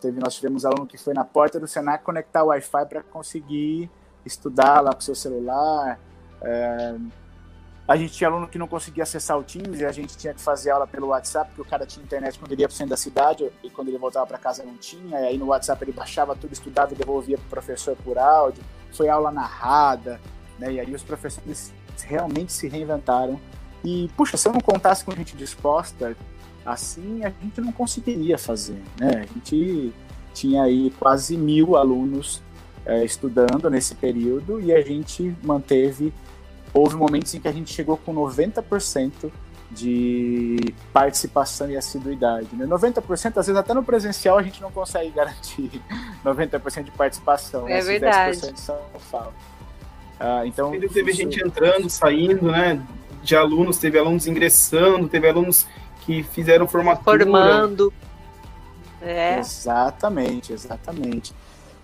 [0.00, 3.90] teve, nós tivemos aluno que foi na porta do Senac conectar o Wi-Fi para conseguir
[4.24, 5.98] estudar lá com seu celular.
[6.42, 6.94] É,
[7.86, 10.40] a gente tinha aluno que não conseguia acessar o Teams e a gente tinha que
[10.40, 12.90] fazer aula pelo WhatsApp, porque o cara tinha internet quando ele ia para o centro
[12.90, 15.20] da cidade e quando ele voltava para casa não tinha.
[15.20, 18.62] E aí no WhatsApp ele baixava tudo, estudava e devolvia para o professor por áudio.
[18.92, 20.20] Foi aula narrada,
[20.58, 20.72] né?
[20.72, 21.72] E aí os professores
[22.04, 23.40] realmente se reinventaram.
[23.84, 26.16] E, puxa, se eu não contasse com gente disposta
[26.64, 29.22] assim, a gente não conseguiria fazer, né?
[29.22, 29.92] A gente
[30.34, 32.42] tinha aí quase mil alunos
[32.84, 36.12] é, estudando nesse período e a gente manteve
[36.72, 39.30] houve momentos em que a gente chegou com 90%
[39.70, 42.48] de participação e assiduidade.
[42.52, 42.66] Né?
[42.66, 45.70] 90%, às vezes até no presencial a gente não consegue garantir
[46.24, 47.68] 90% de participação.
[47.68, 47.80] É né?
[47.82, 48.38] verdade.
[48.38, 49.32] 10% são falta.
[50.20, 51.20] Uh, então teve isso...
[51.20, 52.82] gente entrando, saindo, né?
[53.22, 55.66] De alunos, teve alunos ingressando, teve alunos
[56.00, 57.24] que fizeram formatura.
[57.24, 57.92] Formando.
[59.00, 59.38] É.
[59.38, 61.34] Exatamente, exatamente.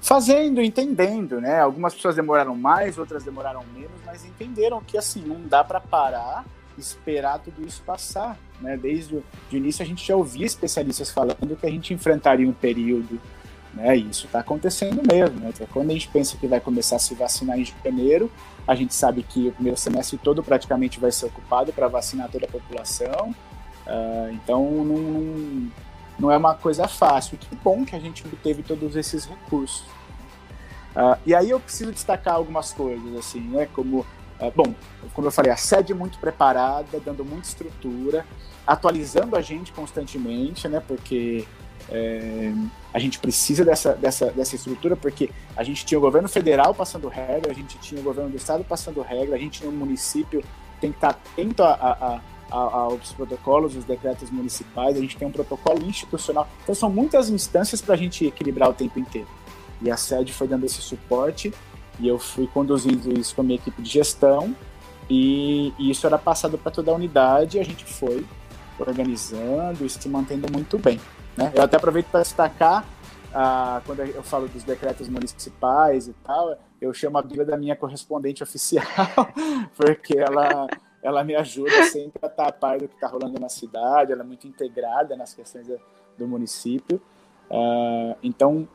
[0.00, 1.60] Fazendo, entendendo, né?
[1.60, 6.44] Algumas pessoas demoraram mais, outras demoraram menos, mas entenderam que assim não dá para parar,
[6.76, 8.76] esperar tudo isso passar, né?
[8.76, 13.18] Desde o início a gente já ouvia especialistas falando que a gente enfrentaria um período
[13.76, 13.96] né?
[13.96, 15.38] E isso está acontecendo mesmo.
[15.38, 15.50] Né?
[15.54, 18.32] Então, quando a gente pensa que vai começar a se vacinar em janeiro,
[18.66, 22.46] a gente sabe que o primeiro semestre todo praticamente vai ser ocupado para vacinar toda
[22.46, 23.34] a população.
[23.86, 25.70] Uh, então, não,
[26.18, 27.38] não é uma coisa fácil.
[27.38, 29.84] Que bom que a gente teve todos esses recursos.
[30.94, 33.68] Uh, e aí eu preciso destacar algumas coisas, assim, né?
[33.74, 34.74] Como, uh, bom,
[35.12, 38.26] como eu falei, a sede muito preparada, dando muita estrutura,
[38.66, 40.80] atualizando a gente constantemente, né?
[40.80, 41.46] Porque
[41.88, 42.52] é,
[42.92, 47.08] a gente precisa dessa, dessa, dessa estrutura porque a gente tinha o governo federal passando
[47.08, 50.42] regra, a gente tinha o governo do estado passando regra, a gente tinha o município
[50.80, 55.26] tem que estar atento a, a, a, aos protocolos, os decretos municipais, a gente tem
[55.26, 56.48] um protocolo institucional.
[56.62, 59.28] Então são muitas instâncias para a gente equilibrar o tempo inteiro.
[59.82, 61.52] E a sede foi dando esse suporte
[61.98, 64.54] e eu fui conduzindo isso com a minha equipe de gestão
[65.08, 68.24] e, e isso era passado para toda a unidade e a gente foi
[68.78, 71.00] organizando e se mantendo muito bem.
[71.36, 71.52] Né?
[71.54, 72.84] Eu até aproveito para destacar,
[73.34, 77.76] ah, quando eu falo dos decretos municipais e tal, eu chamo a Bíblia da minha
[77.76, 78.84] correspondente oficial,
[79.76, 80.66] porque ela,
[81.06, 84.22] ela me ajuda sempre a estar a par do que está rolando na cidade, ela
[84.22, 85.68] é muito integrada nas questões
[86.18, 87.00] do município.
[87.48, 88.68] Ah, então,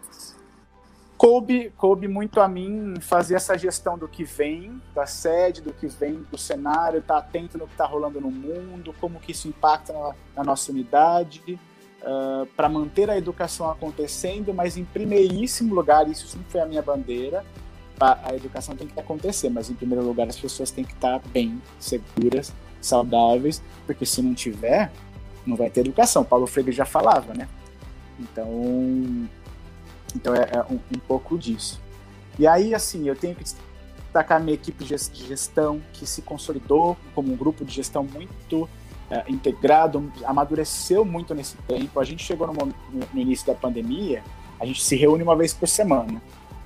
[1.18, 5.88] coube, coube muito a mim fazer essa gestão do que vem da sede, do que
[5.88, 9.50] vem do cenário, estar tá atento no que está rolando no mundo, como que isso
[9.50, 11.60] impacta na, na nossa unidade,
[12.02, 16.82] uh, para manter a educação acontecendo, mas em primeiríssimo lugar, isso sempre foi a minha
[16.82, 17.44] bandeira,
[18.00, 21.62] a educação tem que acontecer, mas em primeiro lugar as pessoas têm que estar bem,
[21.80, 24.92] seguras, saudáveis, porque se não tiver,
[25.46, 26.24] não vai ter educação.
[26.24, 27.48] Paulo Freire já falava, né?
[28.20, 29.30] Então,
[30.16, 31.80] então é, é um, um, pouco disso.
[32.38, 37.32] E aí, assim, eu tenho que destacar minha equipe de gestão, que se consolidou como
[37.32, 38.70] um grupo de gestão muito
[39.10, 42.00] é, integrado, amadureceu muito nesse tempo.
[42.00, 42.54] A gente chegou no,
[43.14, 44.24] no, início da pandemia,
[44.60, 46.22] a gente se reúne uma vez por semana.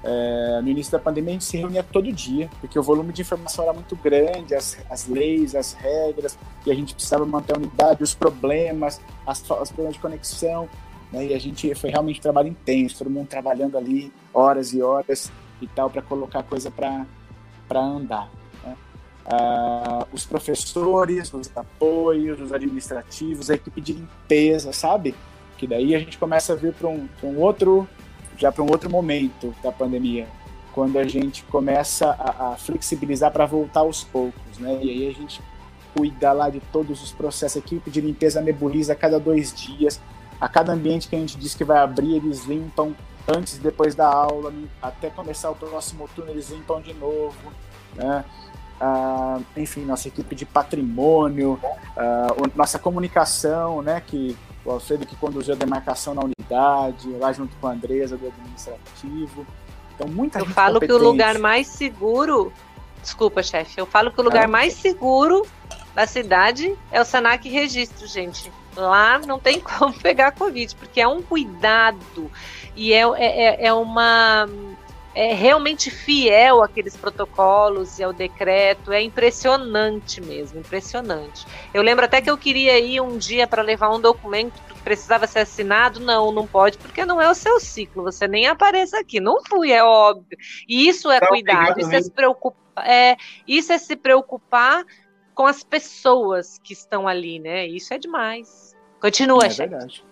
[0.07, 3.23] É, no início da pandemia a gente se reunia todo dia, porque o volume de
[3.23, 7.57] informação era muito grande, as, as leis, as regras, e a gente precisava manter a
[7.57, 10.69] unidade, os problemas, as, os problemas de conexão,
[11.11, 14.81] né, e a gente foi realmente um trabalho intenso, todo mundo trabalhando ali horas e
[14.81, 17.07] horas e tal, para colocar a coisa para
[17.73, 18.29] andar
[19.25, 25.15] uh, os professores, os apoios, os administrativos, a equipe de limpeza, sabe?
[25.57, 27.87] Que daí a gente começa a vir para um, um outro,
[28.37, 30.27] já para um outro momento da pandemia,
[30.73, 34.77] quando a gente começa a, a flexibilizar para voltar aos poucos, né?
[34.81, 35.41] E aí a gente
[35.95, 40.01] cuida lá de todos os processos, a equipe de limpeza nebuliza a cada dois dias,
[40.39, 42.93] a cada ambiente que a gente diz que vai abrir, eles limpam
[43.27, 47.51] antes e depois da aula, até começar o próximo turno, eles limpam de novo,
[47.95, 48.25] né?
[48.79, 55.53] Uh, enfim, nossa equipe de patrimônio, uh, nossa comunicação, né, que o Alfredo que conduziu
[55.53, 59.45] a demarcação na unidade, lá junto com a Andresa do administrativo.
[59.93, 60.99] Então, muita Eu falo competente.
[60.99, 62.51] que o lugar mais seguro,
[63.01, 65.45] desculpa, chefe, eu falo que o lugar mais seguro
[65.93, 68.51] da cidade é o Senac Registro, gente.
[68.75, 72.29] Lá não tem como pegar Covid, porque é um cuidado
[72.75, 74.47] e é, é, é uma
[75.15, 78.91] é realmente fiel àqueles protocolos e ao decreto.
[78.91, 81.47] É impressionante mesmo, impressionante.
[81.73, 85.25] Eu lembro até que eu queria ir um dia para levar um documento que precisava
[85.25, 86.01] ser assinado.
[86.01, 88.03] Não, não pode, porque não é o seu ciclo.
[88.03, 89.21] Você nem apareça aqui.
[89.21, 90.37] Não fui, é óbvio.
[90.67, 92.85] E isso é cuidado, isso é se preocupar.
[92.85, 93.15] É,
[93.47, 94.83] isso é se preocupar
[95.33, 97.65] com as pessoas que estão ali, né?
[97.65, 98.75] Isso é demais.
[98.99, 99.69] Continua, é chefe.
[99.69, 100.03] Verdade.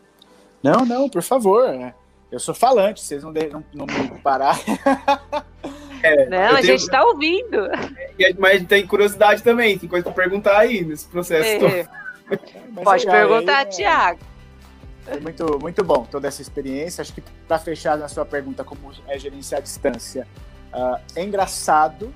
[0.64, 1.94] Não, não, por favor.
[2.34, 2.36] É.
[2.36, 4.60] Eu sou falante, vocês não, não, não me parar.
[6.02, 6.64] É, não, a tenho...
[6.64, 7.70] gente está ouvindo.
[8.38, 11.66] Mas tem curiosidade também, tem coisa para perguntar aí nesse processo.
[11.66, 11.88] É.
[12.84, 14.20] Pode legal, perguntar, aí, Tiago.
[15.08, 17.02] É muito, muito bom toda essa experiência.
[17.02, 20.28] Acho que para fechar na sua pergunta, como é gerenciar a distância,
[20.74, 22.14] uh, é engraçado,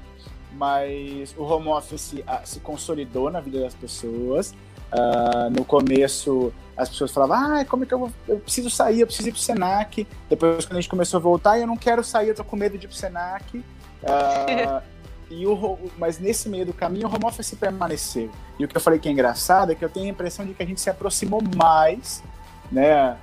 [0.51, 4.53] mas o home office uh, se consolidou na vida das pessoas.
[4.91, 8.11] Uh, no começo as pessoas falavam, ah, como é que eu vou?
[8.27, 10.07] Eu preciso sair, eu preciso ir pro Senac.
[10.29, 12.77] Depois, quando a gente começou a voltar, eu não quero sair, eu tô com medo
[12.77, 13.57] de ir pro Senac.
[13.57, 14.81] Uh,
[15.31, 18.29] e o, mas nesse meio do caminho, o home office permaneceu.
[18.59, 20.53] E o que eu falei que é engraçado é que eu tenho a impressão de
[20.53, 22.23] que a gente se aproximou mais,
[22.71, 23.17] né,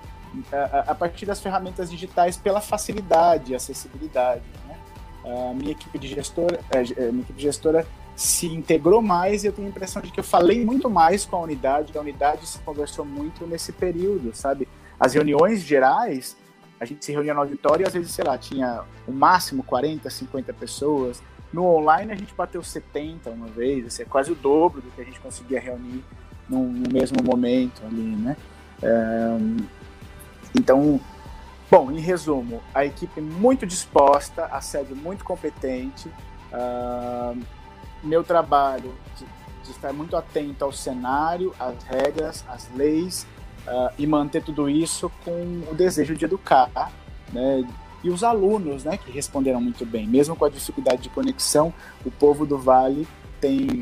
[0.89, 4.43] a, partir das ferramentas digitais pela facilidade e acessibilidade.
[4.67, 4.75] Né?
[5.25, 6.79] a minha equipe de gestora, a
[7.13, 10.25] minha equipe de gestora se integrou mais e eu tenho a impressão de que eu
[10.25, 14.69] falei muito mais com a unidade, a unidade se conversou muito nesse período, sabe?
[14.99, 16.37] As reuniões gerais,
[16.79, 20.09] a gente se reunia no auditório e às vezes, sei lá, tinha o máximo 40,
[20.09, 21.23] 50 pessoas.
[21.53, 25.01] No online a gente bateu 70 uma vez, assim, é quase o dobro do que
[25.01, 26.05] a gente conseguia reunir
[26.49, 28.37] no, mesmo momento ali, né?
[28.83, 29.39] É,
[30.57, 31.01] então,
[31.71, 36.09] bom, em resumo, a equipe muito disposta, a sede muito competente,
[36.53, 37.37] uh,
[38.05, 39.25] meu trabalho de,
[39.65, 43.27] de, estar muito atento ao cenário, às regras, às leis
[43.67, 46.71] uh, e manter tudo isso com o desejo de educar,
[47.33, 47.65] né?
[48.03, 51.73] E os alunos, né, que responderam muito bem, mesmo com a dificuldade de conexão,
[52.05, 53.09] o povo do Vale
[53.41, 53.81] tem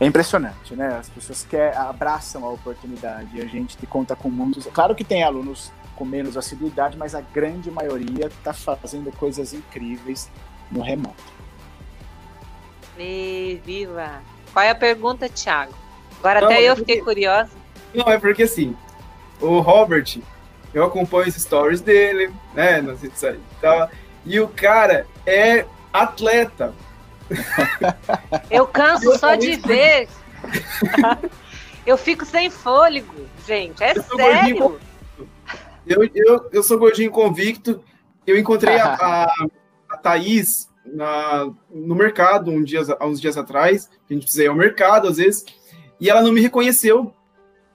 [0.00, 0.96] é impressionante, né?
[0.98, 3.40] As pessoas que abraçam a oportunidade.
[3.40, 4.66] A gente conta com muitos.
[4.66, 10.30] Claro que tem alunos com menos assiduidade, mas a grande maioria está fazendo coisas incríveis
[10.70, 11.22] no remoto.
[12.98, 14.22] E viva!
[14.52, 15.74] Qual é a pergunta, Thiago?
[16.18, 17.50] Agora Não, até eu fiquei curiosa.
[17.92, 18.76] Não, é porque assim,
[19.40, 20.18] o Robert,
[20.72, 23.90] eu acompanho os stories dele, né, nas redes e tal,
[24.24, 26.74] e o cara é atleta.
[28.50, 30.08] Eu canso só de ver.
[31.86, 34.80] eu fico sem fôlego, gente, é eu sério.
[35.86, 37.82] Eu, eu, eu sou gordinho convicto.
[38.26, 39.46] Eu encontrei a, a,
[39.88, 43.90] a Thaís na, no mercado um dia, há uns dias atrás.
[44.08, 45.44] A gente precisa ir ao mercado, às vezes.
[46.00, 47.12] E ela não me reconheceu.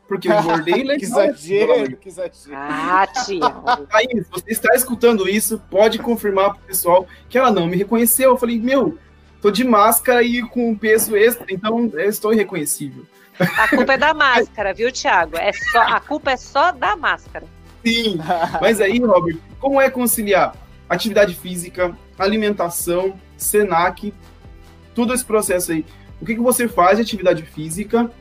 [0.07, 0.97] Porque eu engordei legal.
[0.97, 2.55] que exagero, que exagero.
[2.55, 3.39] Ah, tia.
[3.91, 8.31] Thaís, você está escutando isso, pode confirmar pro pessoal que ela não me reconheceu.
[8.31, 8.97] Eu falei, meu,
[9.39, 13.05] tô de máscara e com peso extra, então eu estou irreconhecível.
[13.39, 15.37] A culpa é da máscara, viu, Thiago?
[15.37, 17.45] É só, a culpa é só da máscara.
[17.85, 18.17] Sim.
[18.59, 20.55] Mas aí, Robert, como é conciliar
[20.89, 24.13] atividade física, alimentação, SENAC,
[24.93, 25.85] todo esse processo aí?
[26.21, 28.11] O que, que você faz de atividade física?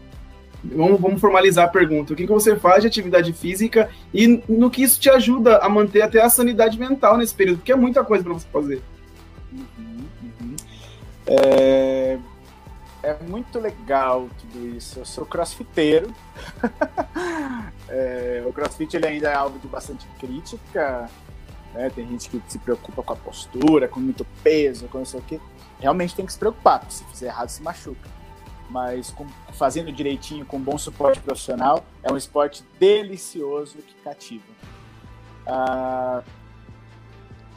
[0.63, 2.13] Vamos, vamos formalizar a pergunta.
[2.13, 5.69] O que, que você faz de atividade física e no que isso te ajuda a
[5.69, 7.59] manter até a sanidade mental nesse período?
[7.59, 8.83] Porque é muita coisa para você fazer.
[9.53, 10.57] Uhum, uhum.
[11.27, 12.19] É,
[13.03, 14.99] é muito legal tudo isso.
[14.99, 16.13] Eu sou crossfiteiro.
[17.89, 21.09] é, o crossfit ele ainda é alvo de bastante crítica.
[21.75, 21.91] Né?
[21.91, 25.23] Tem gente que se preocupa com a postura, com muito peso, com não sei o
[25.23, 25.41] quê.
[25.79, 28.09] Realmente tem que se preocupar, porque se fizer errado se machuca.
[28.69, 34.45] Mas com, fazendo direitinho, com bom suporte profissional, é um esporte delicioso que cativa.
[35.47, 36.23] Ah,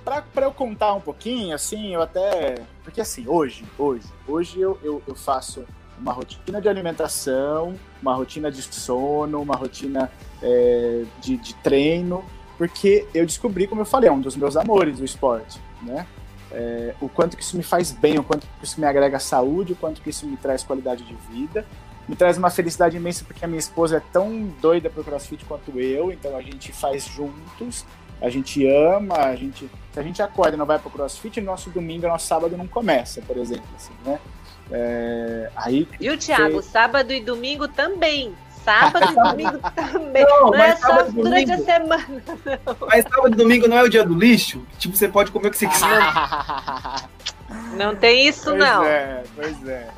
[0.04, 2.56] para eu contar um pouquinho, assim, eu até.
[2.84, 5.66] Porque assim, hoje, hoje, hoje eu, eu, eu, faço
[6.00, 12.26] uma rotina de alimentação, uma rotina de sono, uma rotina é, de, de treino,
[12.62, 16.06] porque eu descobri, como eu falei, é um dos meus amores o esporte, né?
[16.52, 19.74] É, o quanto que isso me faz bem, o quanto que isso me agrega saúde,
[19.74, 21.66] o quanto que isso me traz qualidade de vida.
[22.08, 25.80] Me traz uma felicidade imensa porque a minha esposa é tão doida pro crossfit quanto
[25.80, 27.84] eu, então a gente faz juntos
[28.22, 31.72] a gente ama, a gente, se a gente acorda e não vai pro crossfit, nosso
[31.72, 34.20] domingo, nosso sábado não começa, por exemplo, assim, né?
[34.70, 36.62] É, aí, Viu, Thiago?
[36.62, 36.70] Você...
[36.70, 38.36] Sábado e domingo também.
[38.64, 40.26] Sábado e domingo também.
[40.26, 42.08] Não, não é só durante domingo, a semana.
[42.46, 42.88] Não.
[42.88, 44.66] Mas sábado e domingo não é o dia do lixo?
[44.78, 45.88] Tipo, você pode comer o que você quiser.
[47.76, 48.84] Não tem isso, pois não.
[48.86, 49.90] É, pois é.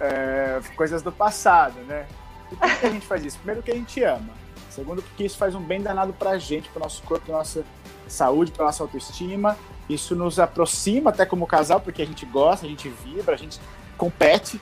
[0.00, 0.60] é.
[0.76, 2.06] Coisas do passado, né?
[2.50, 3.38] E por que a gente faz isso?
[3.38, 4.30] Primeiro que a gente ama.
[4.70, 7.64] Segundo, porque isso faz um bem danado pra gente, pro nosso corpo, pra nossa
[8.08, 9.56] saúde, pra nossa autoestima.
[9.88, 13.60] Isso nos aproxima até como casal, porque a gente gosta, a gente vibra, a gente
[13.96, 14.60] compete.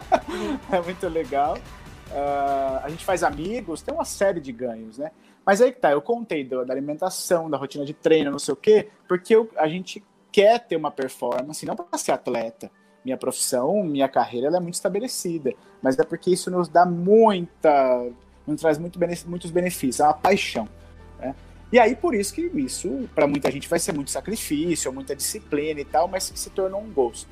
[0.70, 1.58] é muito legal.
[2.12, 5.10] Uh, a gente faz amigos, tem uma série de ganhos, né?
[5.46, 8.52] Mas aí que tá, eu contei do, da alimentação, da rotina de treino, não sei
[8.52, 12.70] o quê, porque eu, a gente quer ter uma performance, não para ser atleta.
[13.04, 15.52] Minha profissão, minha carreira, ela é muito estabelecida,
[15.82, 18.06] mas é porque isso nos dá muita
[18.46, 20.68] nos traz muito muitos benefícios, é uma paixão.
[21.18, 21.34] Né?
[21.72, 25.80] E aí, por isso que isso, para muita gente, vai ser muito sacrifício, muita disciplina
[25.80, 27.28] e tal, mas se tornou um gosto.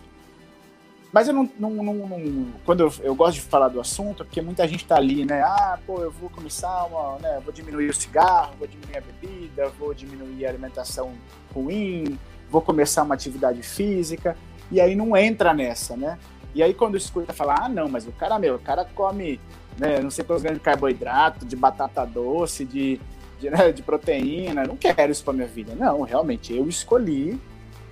[1.13, 1.51] Mas eu não.
[1.59, 4.97] não, não, não quando eu, eu, gosto de falar do assunto, porque muita gente tá
[4.97, 5.43] ali, né?
[5.43, 7.19] Ah, pô, eu vou começar uma.
[7.19, 11.13] Né, vou diminuir o cigarro, vou diminuir a bebida, vou diminuir a alimentação
[11.53, 14.37] ruim, vou começar uma atividade física.
[14.71, 16.19] E aí não entra nessa, né?
[16.55, 19.41] E aí quando escuta falar, ah, não, mas o cara, meu, o cara come
[19.81, 23.01] né, não sei quantos gramas de carboidrato, de batata doce, de,
[23.41, 24.65] de, né, de proteína.
[24.65, 25.75] Não quero isso para minha vida.
[25.75, 27.41] Não, realmente, eu escolhi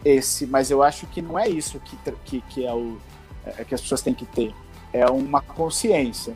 [0.05, 2.99] esse, mas eu acho que não é isso que, que, que é o
[3.57, 4.55] é, que as pessoas têm que ter.
[4.93, 6.35] É uma consciência.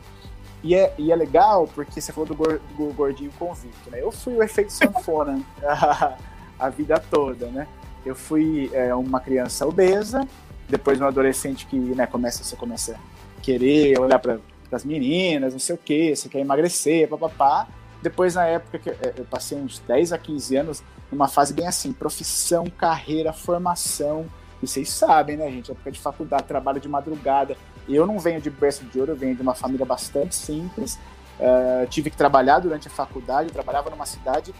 [0.63, 4.01] E é, e é legal porque você falou do, gordinho convicto, né?
[4.01, 6.15] Eu fui o efeito sanfona a,
[6.57, 7.67] a vida toda, né?
[8.05, 10.27] eu fui é, uma criança obesa,
[10.67, 14.39] depois um adolescente que né, começa, você começa a querer olhar para
[14.71, 17.67] as meninas, não sei o que, você quer emagrecer, papapá.
[18.01, 21.67] Depois, na época que é, eu passei uns 10 a 15 anos numa fase bem
[21.67, 24.25] assim, profissão, carreira, formação.
[24.63, 25.71] E vocês sabem, né, gente?
[25.71, 27.57] Época de faculdade, trabalho de madrugada.
[27.87, 30.97] Eu não venho de berço de ouro, eu venho de uma família bastante simples.
[31.37, 34.55] Uh, tive que trabalhar durante a faculdade, trabalhava numa cidade,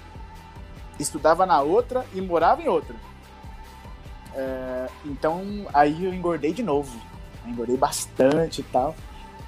[0.99, 2.93] estudava na outra e morava em outra.
[4.35, 5.41] Uh, então,
[5.73, 6.99] aí eu engordei de novo.
[7.45, 8.93] Eu engordei bastante e tal.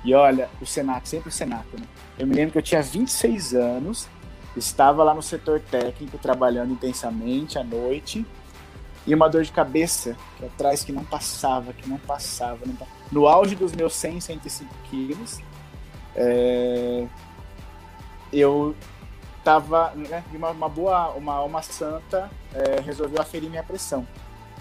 [0.05, 1.85] E olha, o Senac, sempre o Senac, né?
[2.17, 4.07] Eu me lembro que eu tinha 26 anos,
[4.55, 8.25] estava lá no setor técnico, trabalhando intensamente à noite,
[9.07, 12.59] e uma dor de cabeça que atrás que não passava, que não passava.
[12.65, 12.97] Não passava.
[13.11, 15.39] No auge dos meus 100, 105 quilos,
[16.15, 17.05] é...
[18.33, 18.75] eu
[19.43, 24.05] tava, né, uma, uma boa, uma alma santa é, resolveu aferir minha pressão.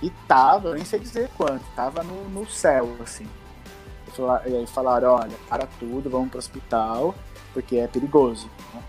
[0.03, 3.27] E tava, nem sei dizer quanto, tava no, no céu, assim.
[4.47, 7.15] E aí falaram, olha, para tudo, vamos para o hospital,
[7.53, 8.49] porque é perigoso.
[8.75, 8.83] Né?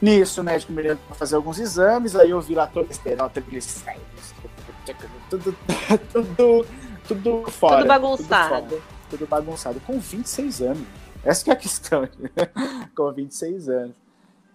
[0.00, 4.17] Nisso, o médico me levou para fazer alguns exames, aí eu vi lá colesterol, triglicéridos,
[5.30, 5.56] tudo,
[6.12, 6.66] tudo,
[7.06, 7.78] tudo fora.
[7.78, 8.68] Tudo bagunçado.
[8.68, 10.86] Tudo, fora, tudo bagunçado, com 26 anos.
[11.24, 12.08] Essa é a questão,
[12.96, 13.94] com 26 anos.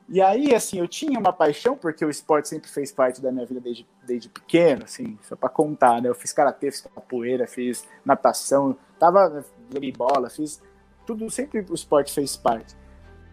[0.10, 3.46] E aí, assim, eu tinha uma paixão, porque o esporte sempre fez parte da minha
[3.46, 6.10] vida desde, desde pequeno, assim, só para contar, né?
[6.10, 10.62] Eu fiz karatê, fiz capoeira, fiz natação, tava, joguei bola, fiz
[11.06, 12.76] tudo, sempre o esporte fez parte.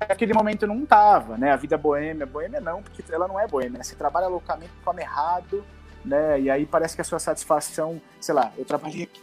[0.01, 1.53] Naquele momento eu não tava, né?
[1.53, 3.85] A vida boêmia, boêmia não, porque ela não é boêmia, né?
[3.85, 5.65] Você trabalha loucamente, come errado,
[6.05, 6.41] né?
[6.41, 9.21] E aí parece que a sua satisfação, sei lá, eu trabalhei aqui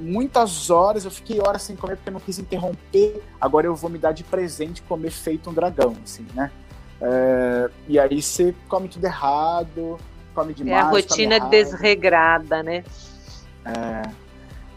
[0.00, 3.90] muitas horas, eu fiquei horas sem comer porque eu não quis interromper, agora eu vou
[3.90, 6.50] me dar de presente comer feito um dragão, assim, né?
[7.00, 9.98] É, e aí você come tudo errado,
[10.34, 10.76] come demais.
[10.76, 12.84] É a rotina desregrada, né?
[13.64, 14.02] É.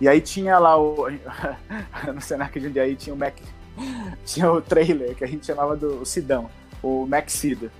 [0.01, 1.07] E aí tinha lá o.
[2.13, 3.37] no Senac de Jundiaí tinha o Mac.
[4.25, 6.49] Tinha o trailer que a gente chamava do Sidão,
[6.83, 7.71] o Mac Cido.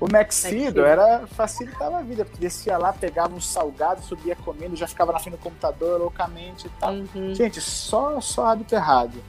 [0.00, 4.88] O Maxido era facilitava a vida, porque descia lá, pegava um salgado, subia comendo, já
[4.88, 6.94] ficava na frente do computador loucamente e tal.
[6.94, 7.34] Uhum.
[7.34, 9.22] Gente, só, só hábito errado.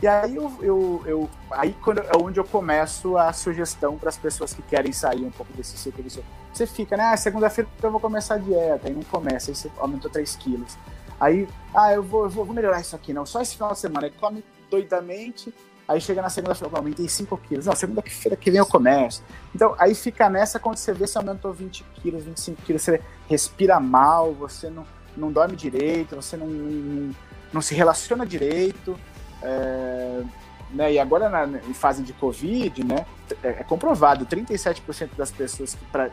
[0.00, 4.16] E aí eu, eu, eu aí quando, é onde eu começo a sugestão para as
[4.16, 6.04] pessoas que querem sair um pouco desse ciclo
[6.52, 7.04] Você fica, né?
[7.04, 10.76] Ah, segunda-feira eu vou começar a dieta, aí não começa, aí você aumentou 3 quilos.
[11.18, 13.78] Aí, ah, eu vou, eu vou, vou melhorar isso aqui, não, só esse final de
[13.78, 14.06] semana.
[14.06, 15.52] Aí come doidamente,
[15.88, 17.66] aí chega na segunda-feira, eu aumentei 5 quilos.
[17.66, 19.22] Não, segunda-feira que vem eu começo.
[19.54, 23.78] Então, aí fica nessa quando você vê se aumentou 20 quilos, 25 quilos, você respira
[23.78, 27.14] mal, você não, não dorme direito, você não, não,
[27.52, 28.98] não se relaciona direito.
[29.42, 30.22] É,
[30.70, 33.06] né, e agora na, em fase de Covid, né,
[33.42, 36.10] é, é comprovado, 37% das pessoas que, pra,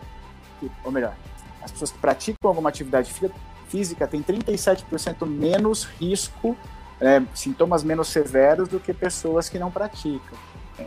[0.60, 1.16] que, ou melhor,
[1.62, 3.12] as pessoas que praticam alguma atividade
[3.68, 6.56] física têm 37% menos risco,
[7.04, 10.38] é, sintomas menos severos do que pessoas que não praticam.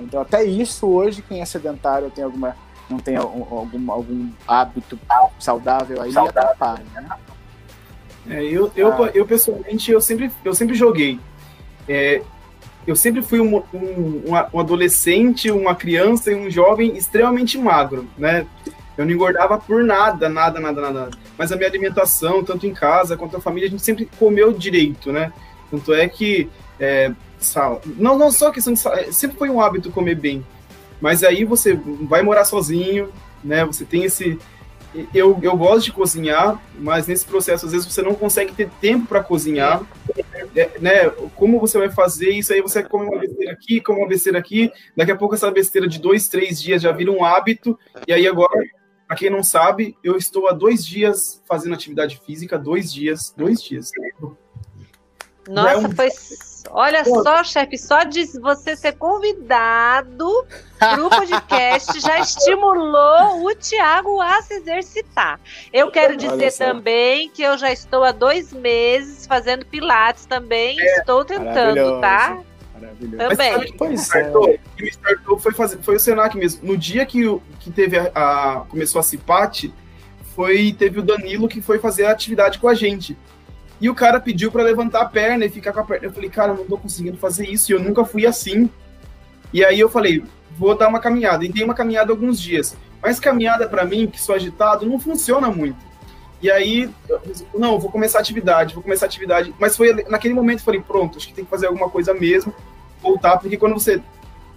[0.01, 2.57] Então até isso hoje quem é sedentário tem alguma
[2.89, 4.99] não tem algum, algum hábito
[5.39, 6.41] saudável aí saudável.
[6.41, 7.09] atrapalha, né?
[8.29, 9.11] É, eu, eu, ah.
[9.12, 11.21] eu pessoalmente eu sempre, eu sempre joguei.
[11.89, 12.23] É,
[12.87, 18.47] eu sempre fui um, um, um, adolescente, uma criança e um jovem extremamente magro, né?
[18.97, 21.11] Eu não engordava por nada, nada, nada, nada.
[21.37, 25.12] Mas a minha alimentação, tanto em casa quanto a família, a gente sempre comeu direito,
[25.12, 25.33] né?
[25.71, 26.49] Tanto é que
[26.79, 27.12] é,
[27.97, 30.45] não, não só questão de é, sempre foi um hábito comer bem.
[31.01, 33.12] Mas aí você vai morar sozinho,
[33.45, 33.64] né?
[33.64, 34.39] Você tem esse
[35.12, 39.07] eu, eu gosto de cozinhar, mas nesse processo, às vezes, você não consegue ter tempo
[39.07, 39.83] para cozinhar.
[40.55, 41.11] É, né?
[41.35, 42.53] Como você vai fazer isso?
[42.53, 44.71] Aí você come uma besteira aqui, come uma besteira aqui.
[44.97, 47.79] Daqui a pouco, essa besteira de dois, três dias já vira um hábito.
[48.07, 48.59] E aí, agora,
[49.07, 53.62] para quem não sabe, eu estou há dois dias fazendo atividade física, dois dias, dois
[53.62, 53.91] dias.
[55.49, 55.90] Nossa, é um...
[55.92, 56.09] foi.
[56.70, 57.22] Olha Pô.
[57.22, 60.28] só, chefe, só de você ser convidado
[60.78, 65.38] para o podcast já estimulou o Tiago a se exercitar.
[65.72, 70.80] Eu quero dizer também que eu já estou há dois meses fazendo Pilates também.
[70.80, 70.99] É.
[70.99, 72.42] Estou tentando, tá?
[72.74, 73.16] Maravilhoso.
[73.16, 73.74] Também.
[73.78, 74.49] Mas startou?
[74.49, 74.59] É.
[74.82, 76.66] O startou foi, fazer, foi o Senac mesmo.
[76.66, 77.22] No dia que,
[77.61, 79.72] que teve a, a começou a Cipate,
[80.34, 83.16] foi teve o Danilo que foi fazer a atividade com a gente.
[83.81, 86.07] E o cara pediu para levantar a perna e ficar com a perna.
[86.07, 87.70] Eu falei, cara, não tô conseguindo fazer isso.
[87.70, 88.70] E eu nunca fui assim.
[89.53, 90.24] E aí eu falei,
[90.57, 91.45] vou dar uma caminhada.
[91.45, 92.77] E dei uma caminhada alguns dias.
[93.03, 95.85] Mas caminhada para mim, que sou agitado, não funciona muito.
[96.41, 96.91] E aí,
[97.55, 99.55] não, vou começar a atividade, vou começar a atividade.
[99.59, 102.55] Mas foi naquele momento, falei, pronto, acho que tem que fazer alguma coisa mesmo,
[103.03, 104.03] voltar, porque quando você.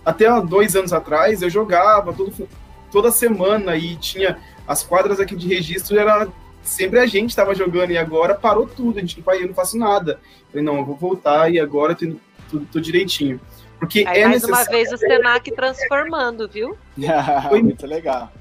[0.05, 2.47] Até dois anos atrás, eu jogava todo,
[2.91, 4.37] toda semana e tinha.
[4.67, 6.27] As quadras aqui de registro era
[6.63, 9.77] sempre a gente estava jogando e agora parou tudo, a gente não eu não faço
[9.77, 10.19] nada.
[10.51, 13.39] falei, não, eu vou voltar e agora eu tô, tô, tô direitinho.
[13.79, 16.77] Porque Aí, é mais uma vez o Senac transformando, viu?
[17.47, 18.31] Foi muito legal.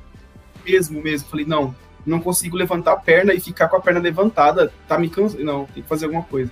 [0.67, 1.29] Mesmo, mesmo.
[1.29, 5.09] Falei, não, não consigo levantar a perna e ficar com a perna levantada, tá me
[5.09, 5.45] cansando.
[5.45, 6.51] Não, tem que fazer alguma coisa.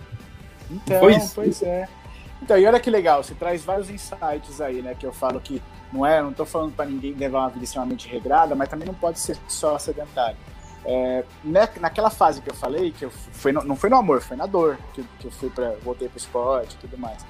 [0.70, 1.32] Então, Foi isso?
[1.34, 1.88] pois é.
[2.40, 4.94] Então, e olha que legal, você traz vários insights aí, né?
[4.94, 5.60] Que eu falo que
[5.92, 8.94] não é, não tô falando para ninguém levar uma vida extremamente regrada, mas também não
[8.94, 10.36] pode ser só sedentário.
[10.88, 14.22] É, né, naquela fase que eu falei, que eu fui no, não foi no amor,
[14.22, 17.24] foi na dor, que, que eu fui para voltei pro esporte e tudo mais.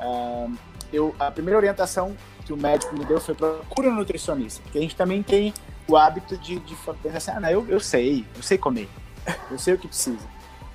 [0.00, 0.56] Uh,
[0.90, 4.80] eu, a primeira orientação que o médico me deu foi procura um nutricionista, porque a
[4.80, 5.52] gente também tem
[5.86, 8.88] o hábito de, de pensar assim, ah, não, eu, eu sei, eu sei comer,
[9.50, 10.26] eu sei o que precisa.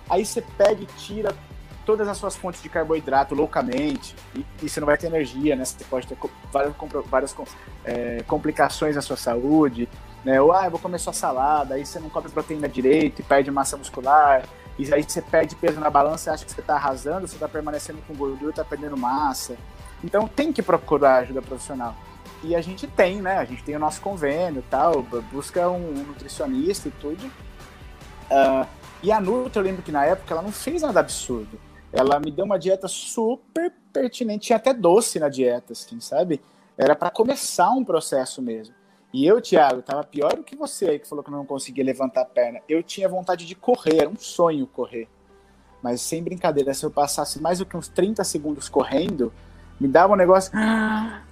[0.07, 1.35] Aí você pega e tira
[1.87, 5.65] todas as suas fontes de carboidrato loucamente e, e você não vai ter energia, né?
[5.65, 6.17] Você pode ter
[6.51, 6.73] várias,
[7.09, 7.35] várias
[7.85, 9.87] é, complicações na sua saúde,
[10.27, 10.41] né?
[10.41, 13.49] Ou, ah, eu vou comer só salada, aí você não come proteína direito e perde
[13.49, 14.43] massa muscular,
[14.77, 17.99] e aí você perde peso na balança acha que você está arrasando, você está permanecendo
[18.05, 19.55] com gordura, está perdendo massa.
[20.03, 21.95] Então tem que procurar ajuda profissional.
[22.43, 23.37] E a gente tem, né?
[23.37, 25.01] A gente tem o nosso convênio tal,
[25.31, 27.25] busca um, um nutricionista e tudo.
[27.25, 28.67] Uh,
[29.01, 31.57] e a Nutra, eu lembro que na época ela não fez nada absurdo.
[31.93, 36.41] Ela me deu uma dieta super pertinente, tinha até doce na dieta, assim, sabe?
[36.77, 38.75] Era para começar um processo mesmo.
[39.17, 42.21] E eu, Thiago, tava pior do que você aí que falou que não conseguia levantar
[42.21, 42.59] a perna.
[42.69, 45.07] Eu tinha vontade de correr, era um sonho correr.
[45.81, 49.33] Mas sem brincadeira, se eu passasse mais do que uns 30 segundos correndo,
[49.79, 50.51] me dava um negócio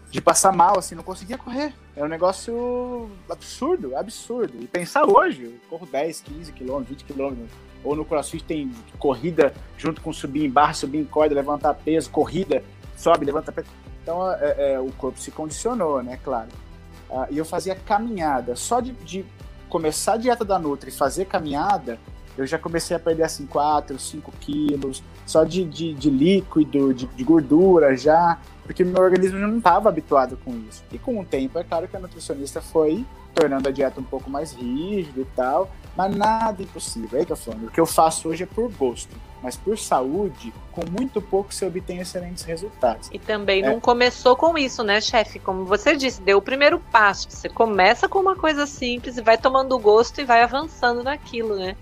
[0.10, 1.76] de passar mal, assim, não conseguia correr.
[1.96, 4.58] Era um negócio absurdo, absurdo.
[4.60, 7.52] E pensar hoje, eu corro 10, 15 quilômetros, 20 quilômetros.
[7.84, 12.10] Ou no crossfit tem corrida junto com subir em barra, subir em corda, levantar peso,
[12.10, 12.64] corrida,
[12.98, 13.68] sobe, levanta peso.
[14.02, 16.50] Então é, é, o corpo se condicionou, né, claro.
[17.10, 18.56] Ah, e eu fazia caminhada.
[18.56, 19.26] Só de, de
[19.70, 22.00] começar a dieta da Nutri e fazer caminhada,
[22.38, 27.06] eu já comecei a perder assim 4, 5 quilos, só de, de, de líquido, de,
[27.08, 30.84] de, gordura já, porque meu organismo não estava habituado com isso.
[30.92, 34.30] E com o tempo, é claro que a nutricionista foi tornando a dieta um pouco
[34.30, 37.18] mais rígida e tal, mas nada impossível.
[37.18, 37.68] É aí que eu falo.
[37.68, 41.66] O que eu faço hoje é por gosto, mas por saúde, com muito pouco você
[41.66, 43.10] obtém excelentes resultados.
[43.12, 43.70] E também é.
[43.70, 45.40] não começou com isso, né, chefe?
[45.40, 47.30] Como você disse, deu o primeiro passo.
[47.30, 51.76] Você começa com uma coisa simples e vai tomando gosto e vai avançando naquilo, né?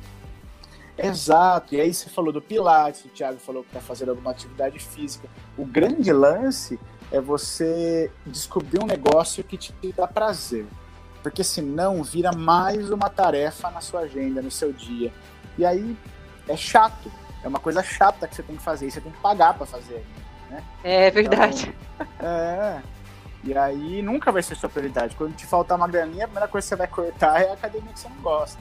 [0.96, 4.78] Exato, e aí você falou do Pilates, o Thiago falou que está fazendo alguma atividade
[4.78, 5.28] física.
[5.58, 6.80] O grande lance
[7.12, 10.66] é você descobrir um negócio que te dá prazer,
[11.24, 15.12] porque senão vira mais uma tarefa na sua agenda, no seu dia.
[15.58, 15.98] E aí
[16.48, 17.10] é chato,
[17.42, 19.66] é uma coisa chata que você tem que fazer, e você tem que pagar para
[19.66, 20.06] fazer.
[20.50, 20.62] Né?
[20.84, 21.74] É verdade.
[22.00, 22.82] Então, é,
[23.44, 25.16] e aí nunca vai ser sua prioridade.
[25.16, 27.94] Quando te faltar uma graninha, a primeira coisa que você vai cortar é a academia
[27.94, 28.60] que você não gosta.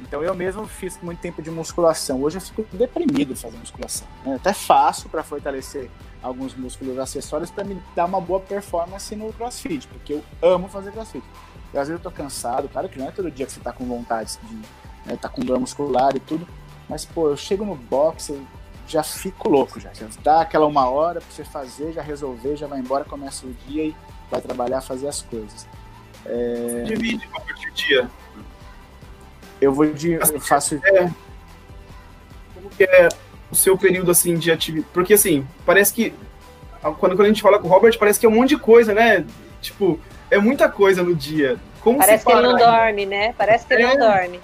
[0.00, 2.22] Então eu mesmo fiz muito tempo de musculação.
[2.22, 4.06] Hoje eu fico deprimido fazer musculação.
[4.24, 4.34] Né?
[4.34, 5.90] Até faço para fortalecer
[6.22, 10.92] alguns músculos acessórios para me dar uma boa performance no CrossFit, porque eu amo fazer
[10.92, 11.24] CrossFit.
[11.74, 13.72] E às vezes eu tô cansado, claro que não é todo dia que você tá
[13.72, 14.56] com vontade de
[15.06, 16.46] né, tá com dor muscular e tudo,
[16.88, 18.44] mas pô, eu chego no box, eu
[18.88, 19.92] já fico louco já.
[19.92, 23.52] Já dá aquela uma hora para você fazer, já resolver, já vai embora, começa o
[23.66, 23.96] dia e
[24.30, 25.66] vai trabalhar, fazer as coisas.
[26.24, 26.82] É...
[26.82, 28.10] Divide com o dia.
[29.60, 30.12] Eu vou de.
[30.12, 30.80] Eu faço.
[30.84, 31.10] É,
[32.54, 33.08] como que é
[33.50, 34.90] o seu período assim de atividade?
[34.92, 36.12] Porque assim, parece que.
[36.82, 38.92] Quando, quando a gente fala com o Robert, parece que é um monte de coisa,
[38.92, 39.24] né?
[39.60, 39.98] Tipo,
[40.30, 41.58] é muita coisa no dia.
[41.80, 43.32] Como parece que ele não dorme, né?
[43.34, 43.96] Parece que ele é.
[43.96, 44.40] não dorme.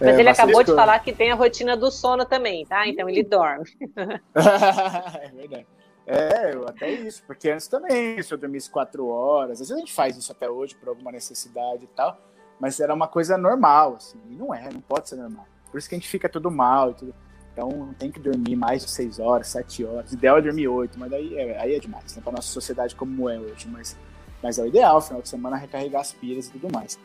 [0.00, 2.86] É, mas é, ele acabou de falar que tem a rotina do sono também, tá?
[2.86, 3.64] Então ele dorme.
[4.34, 5.66] é verdade.
[6.06, 9.92] É, até isso, porque antes também, se eu dormisse quatro horas, às vezes a gente
[9.92, 12.18] faz isso até hoje por alguma necessidade e tal,
[12.60, 15.46] mas era uma coisa normal, assim, e não é, não pode ser normal.
[15.70, 17.14] Por isso que a gente fica tudo mal e tudo.
[17.52, 20.10] Então tem que dormir mais de seis horas, sete horas.
[20.10, 22.22] O ideal é dormir oito, mas aí é, aí é demais, né?
[22.22, 23.68] Pra nossa sociedade como é hoje.
[23.68, 23.96] Mas,
[24.44, 26.98] mas é o ideal, final de semana, recarregar as pilhas e tudo mais.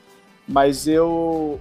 [0.45, 1.57] Mas eu,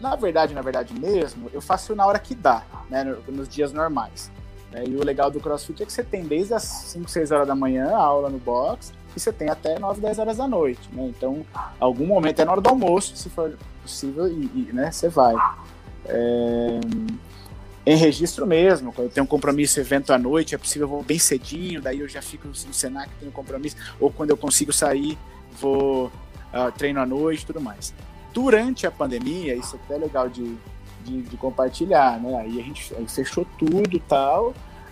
[0.00, 3.04] na verdade, na verdade mesmo, eu faço na hora que dá, né?
[3.28, 4.28] Nos dias normais.
[4.72, 4.86] Né?
[4.88, 7.54] E o legal do CrossFit é que você tem desde as 5, 6 horas da
[7.54, 11.04] manhã a aula no box e você tem até 9, 10 horas da noite, né?
[11.16, 11.46] Então,
[11.78, 15.36] algum momento é na hora do almoço, se for possível, e, e né, você vai.
[16.06, 16.80] É...
[17.90, 21.02] Em registro mesmo, quando eu tenho um compromisso, evento à noite, é possível, eu vou
[21.02, 25.18] bem cedinho, daí eu já fico no Senac, tenho compromisso, ou quando eu consigo sair,
[25.60, 27.92] vou uh, treino à noite tudo mais.
[28.32, 30.56] Durante a pandemia, isso é até legal de,
[31.02, 32.38] de, de compartilhar, né?
[32.38, 34.50] Aí a gente aí fechou tudo e tal,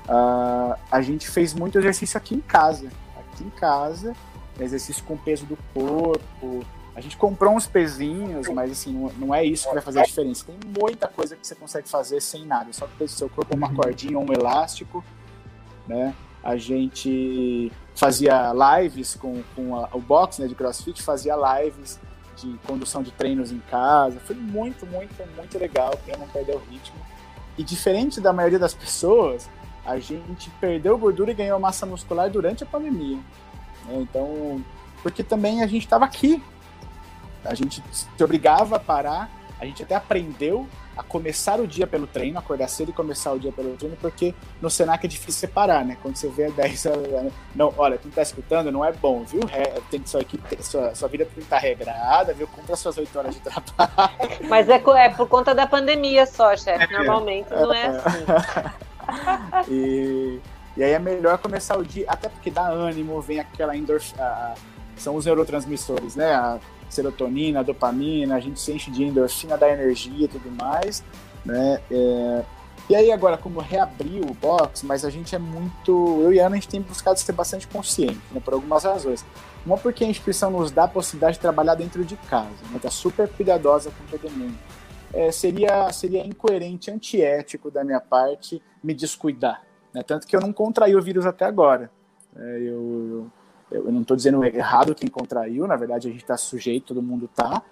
[0.08, 4.12] uh, a gente fez muito exercício aqui em casa, aqui em casa,
[4.58, 6.66] exercício com peso do corpo,
[6.98, 10.44] A gente comprou uns pezinhos, mas assim, não, é isso que vai fazer a diferença.
[10.44, 12.72] Tem muita coisa que você consegue fazer sem nada.
[12.72, 15.04] Só que o seu corpo uma cordinha ou um elástico,
[15.86, 16.12] né?
[16.42, 22.00] A gente fazia lives com, com a, o box né, de CrossFit, fazia lives
[22.36, 24.18] de condução de treinos em casa.
[24.18, 26.96] Foi muito, muito, muito legal para não perder o ritmo.
[27.56, 29.48] E diferente da maioria das pessoas,
[29.86, 33.18] a gente perdeu gordura e ganhou massa muscular durante a pandemia.
[33.86, 33.98] Né?
[34.00, 34.60] Então,
[35.00, 36.42] porque também a gente estava aqui,
[37.48, 39.30] a gente se obrigava a parar,
[39.60, 40.68] a gente até aprendeu
[40.98, 44.34] a começar o dia pelo treino, acordar cedo e começar o dia pelo treino, porque
[44.60, 45.96] no Senac é difícil separar, né?
[46.02, 46.84] Quando você vê 10
[47.54, 49.40] Não, olha, quem tá escutando não é bom, viu?
[49.92, 52.48] Tem sua equipe, sua, sua vida tem que estar regrada, viu?
[52.48, 54.12] Cumpra suas 8 horas de trabalho.
[54.48, 56.92] Mas é, é por conta da pandemia só, chefe.
[56.92, 56.98] É.
[56.98, 59.70] Normalmente não é assim.
[59.70, 60.40] e,
[60.76, 64.54] e aí é melhor começar o dia, até porque dá ânimo, vem aquela endorfina.
[64.96, 66.34] São os neurotransmissores, né?
[66.34, 66.58] A,
[66.88, 71.04] serotonina, dopamina, a gente se enche de endorfina, da energia e tudo mais,
[71.44, 71.80] né?
[71.90, 72.44] É...
[72.88, 76.22] E aí agora, como reabriu o box, mas a gente é muito...
[76.22, 78.40] Eu e a Ana, a gente tem buscado ser bastante consciente, né?
[78.42, 79.24] Por algumas razões.
[79.66, 82.78] Uma porque a instituição nos dá a possibilidade de trabalhar dentro de casa, né?
[82.80, 84.56] Tá super cuidadosa com todo mundo.
[85.12, 89.62] É, seria, seria incoerente, antiético da minha parte me descuidar.
[89.92, 90.02] Né?
[90.02, 91.90] Tanto que eu não contraí o vírus até agora.
[92.36, 93.30] É, eu, eu
[93.70, 97.62] não estou dizendo errado quem contraiu, na verdade a gente está sujeito, todo mundo está,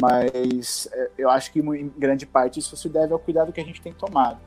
[0.00, 3.64] mas é, eu acho que em grande parte isso se deve ao cuidado que a
[3.64, 4.38] gente tem tomado.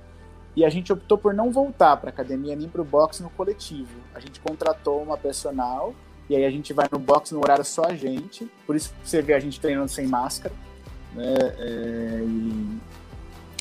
[0.56, 3.98] E a gente optou por não voltar para academia nem para o boxe no coletivo.
[4.14, 5.94] A gente contratou uma personal
[6.30, 8.50] e aí a gente vai no boxe no horário só a gente.
[8.66, 10.54] Por isso você vê a gente treinando sem máscara,
[11.14, 11.34] né?
[11.58, 12.78] É, e...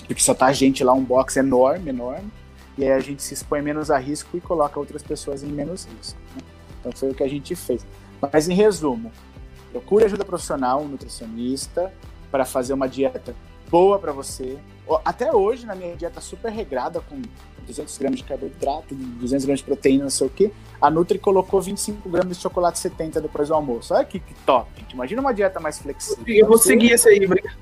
[0.06, 2.30] porque só tá a gente lá um boxe enorme, enorme.
[2.76, 5.86] E aí a gente se expõe menos a risco e coloca outras pessoas em menos
[5.86, 6.18] risco.
[6.36, 6.57] Né?
[6.88, 7.86] Então foi o que a gente fez.
[8.20, 9.12] Mas em resumo,
[9.70, 11.92] procure ajuda profissional, um nutricionista,
[12.30, 13.34] para fazer uma dieta
[13.70, 14.58] boa para você.
[15.04, 17.20] Até hoje, na minha dieta super regrada, com
[17.66, 21.60] 200 gramas de carboidrato, 200 gramas de proteína, não sei o quê, a Nutri colocou
[21.60, 23.92] 25 gramas de chocolate 70 depois do almoço.
[23.92, 24.92] Olha que, que top, gente.
[24.92, 26.24] Imagina uma dieta mais flexível.
[26.26, 27.56] Eu vou seguir esse aí, obrigado.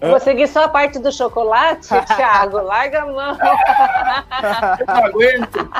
[0.00, 2.58] Vou seguir só a parte do chocolate, Thiago.
[2.62, 3.38] Larga a mão.
[4.78, 5.70] Eu não aguento.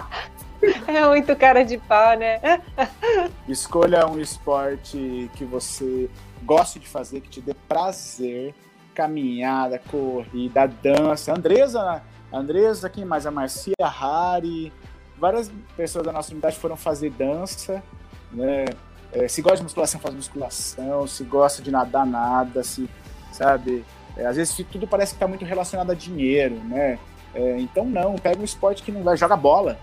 [0.86, 2.40] É muito cara de pau, né?
[3.48, 6.10] Escolha um esporte que você
[6.42, 8.54] goste de fazer, que te dê prazer.
[8.94, 11.32] Caminhada, corrida, dança.
[11.32, 12.02] Andresa,
[12.32, 13.26] Andresa, quem mais?
[13.26, 14.72] A Marcia, Hari.
[15.18, 17.82] Várias pessoas da nossa unidade foram fazer dança,
[18.32, 18.66] né?
[19.12, 21.06] É, se gosta de musculação, faz musculação.
[21.06, 22.62] Se gosta de nadar, nada.
[22.62, 22.88] Se,
[23.32, 23.84] sabe?
[24.16, 26.98] É, às vezes tudo parece que está muito relacionado a dinheiro, né?
[27.34, 29.78] É, então não, pega um esporte que não vai, joga bola.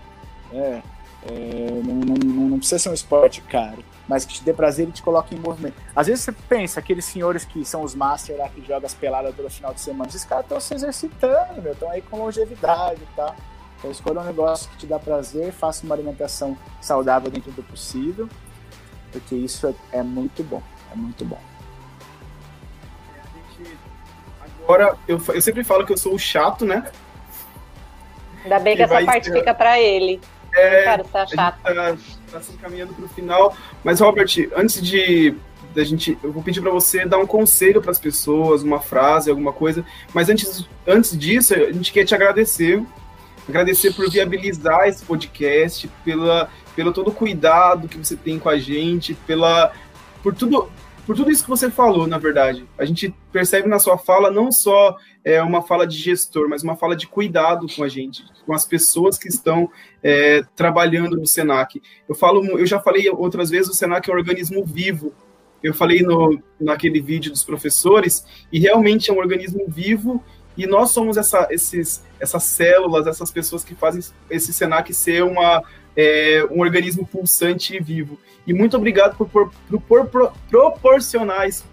[0.54, 0.82] É,
[1.26, 4.92] é, não, não, não, precisa ser um esporte caro, mas que te dê prazer e
[4.92, 5.74] te coloque em movimento.
[5.96, 9.34] Às vezes você pensa, aqueles senhores que são os master lá que jogam as peladas
[9.34, 13.16] pelo final de semana, esses caras estão se exercitando, meu, estão aí com longevidade e
[13.16, 13.34] tal.
[13.78, 18.28] Então escolha um negócio que te dá prazer, faça uma alimentação saudável dentro do possível,
[19.10, 21.40] porque isso é, é muito bom, é muito bom.
[24.62, 26.90] Agora, eu, eu sempre falo que eu sou o chato, né?
[28.44, 30.20] Ainda bem que, que essa parte fica para ele.
[30.54, 31.62] É, Cara, tá chato.
[31.62, 31.96] Tá,
[32.30, 33.56] tá se encaminhando para o final.
[33.82, 35.34] Mas, Robert, antes de
[35.74, 39.28] da gente, eu vou pedir para você dar um conselho para as pessoas, uma frase,
[39.28, 39.84] alguma coisa.
[40.14, 42.80] Mas antes, antes disso, a gente quer te agradecer,
[43.48, 48.56] agradecer por viabilizar esse podcast, pela, pelo todo o cuidado que você tem com a
[48.56, 49.72] gente, pela
[50.22, 50.70] por tudo,
[51.06, 52.66] por tudo isso que você falou, na verdade.
[52.78, 56.76] A gente percebe na sua fala não só é, uma fala de gestor, mas uma
[56.76, 59.70] fala de cuidado com a gente, com as pessoas que estão
[60.02, 61.80] é, trabalhando no Senac.
[62.08, 65.12] Eu falo, eu já falei outras vezes, o Senac é um organismo vivo.
[65.62, 70.22] Eu falei no, naquele vídeo dos professores, e realmente é um organismo vivo,
[70.56, 75.62] e nós somos essa, esses, essas células, essas pessoas que fazem esse Senac ser uma,
[75.96, 78.18] é, um organismo pulsante e vivo.
[78.46, 81.64] E muito obrigado por, por, por, por proporcionar isso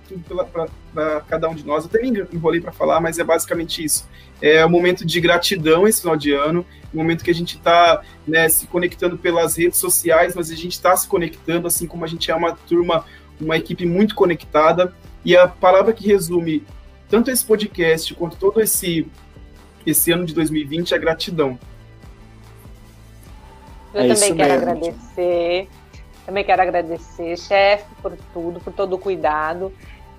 [0.94, 1.88] para cada um de nós.
[1.92, 4.08] Eu me enrolei para falar, mas é basicamente isso.
[4.42, 8.02] É um momento de gratidão esse final de ano, um momento que a gente está
[8.26, 12.08] né, se conectando pelas redes sociais, mas a gente está se conectando, assim como a
[12.08, 13.06] gente é uma turma,
[13.40, 14.94] uma equipe muito conectada.
[15.26, 16.64] E a palavra que resume
[17.10, 19.06] tanto esse podcast quanto todo esse,
[19.86, 21.60] esse ano de 2020 é gratidão.
[23.94, 24.70] Eu é também quero mesmo.
[24.70, 25.70] agradecer.
[26.26, 29.74] Também quero agradecer, chefe, por tudo, por todo o cuidado,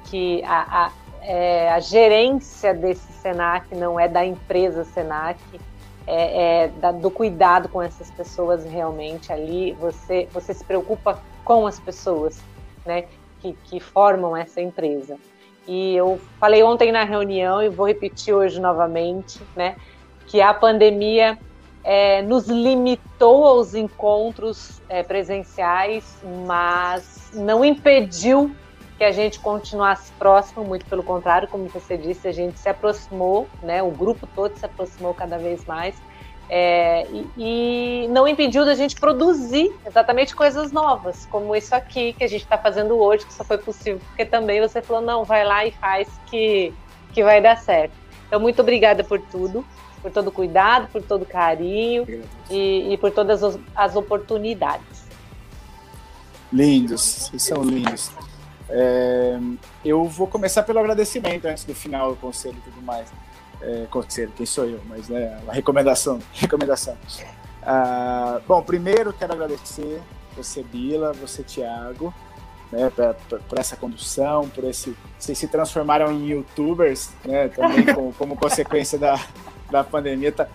[0.07, 0.93] que a, a,
[1.23, 5.39] é, a gerência desse SENAC não é da empresa SENAC,
[6.07, 9.73] é, é da, do cuidado com essas pessoas realmente ali.
[9.75, 12.43] Você, você se preocupa com as pessoas,
[12.85, 13.05] né?
[13.43, 15.19] que, que formam essa empresa.
[15.67, 19.77] E eu falei ontem na reunião e vou repetir hoje novamente, né,
[20.27, 21.39] que a pandemia
[21.85, 26.05] é, nos limitou aos encontros é, presenciais,
[26.47, 28.55] mas não impediu
[28.99, 33.49] que a gente continuasse próximo, muito pelo contrário, como você disse, a gente se aproximou,
[33.63, 36.01] né, o grupo todo se aproximou cada vez mais.
[36.49, 42.23] É, e, e, não impediu da gente produzir exatamente coisas novas, como isso aqui que
[42.23, 45.45] a gente está fazendo hoje, que só foi possível porque também você falou, não, vai
[45.45, 46.75] lá e faz que,
[47.13, 47.95] que vai dar certo.
[48.27, 49.65] Então, muito obrigada por tudo
[50.03, 52.07] por todo o cuidado, por todo o carinho
[52.51, 55.05] e, e, por todas as, as, oportunidades.
[56.53, 58.11] Lindos, vocês são lindos.
[58.69, 59.39] É,
[59.85, 63.09] eu vou começar pelo agradecimento antes do final do conselho e tudo mais.
[63.61, 66.19] É, conselho, quem sou eu, mas né, a recomendação.
[66.35, 66.97] recomendação.
[67.63, 70.03] Ah, bom, primeiro quero agradecer
[70.37, 72.13] você, Bila, você, Tiago,
[72.73, 72.91] né,
[73.29, 74.97] por, por, essa condução, por esse.
[75.19, 79.21] Vocês se transformaram em youtubers, né, também como, como consequência da,
[79.73, 80.31] da pandemia.
[80.31, 80.47] Tá,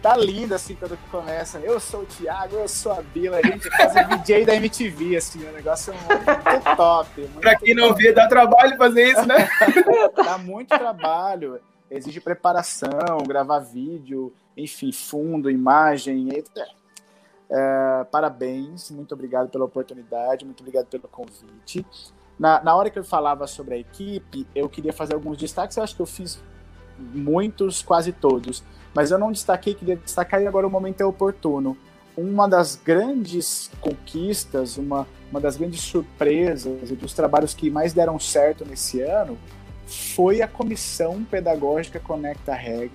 [0.00, 1.58] tá lindo assim quando começa.
[1.58, 5.16] Eu sou o Thiago, eu sou a Bila, a gente faz o DJ da MTV,
[5.16, 7.20] assim, o negócio é muito top.
[7.20, 9.48] Muito pra quem não vê, dá trabalho fazer isso, né?
[10.14, 11.60] dá muito trabalho.
[11.90, 16.28] Exige preparação, gravar vídeo, enfim, fundo, imagem.
[17.48, 21.86] É, parabéns, muito obrigado pela oportunidade, muito obrigado pelo convite.
[22.38, 25.82] Na, na hora que eu falava sobre a equipe, eu queria fazer alguns destaques, eu
[25.82, 26.42] acho que eu fiz
[26.98, 28.62] muitos, quase todos.
[28.94, 31.76] Mas eu não destaquei, queria destacar e agora o momento é oportuno.
[32.16, 38.18] Uma das grandes conquistas, uma, uma das grandes surpresas e dos trabalhos que mais deram
[38.18, 39.36] certo nesse ano
[39.86, 42.90] foi a comissão pedagógica Conecta Reg,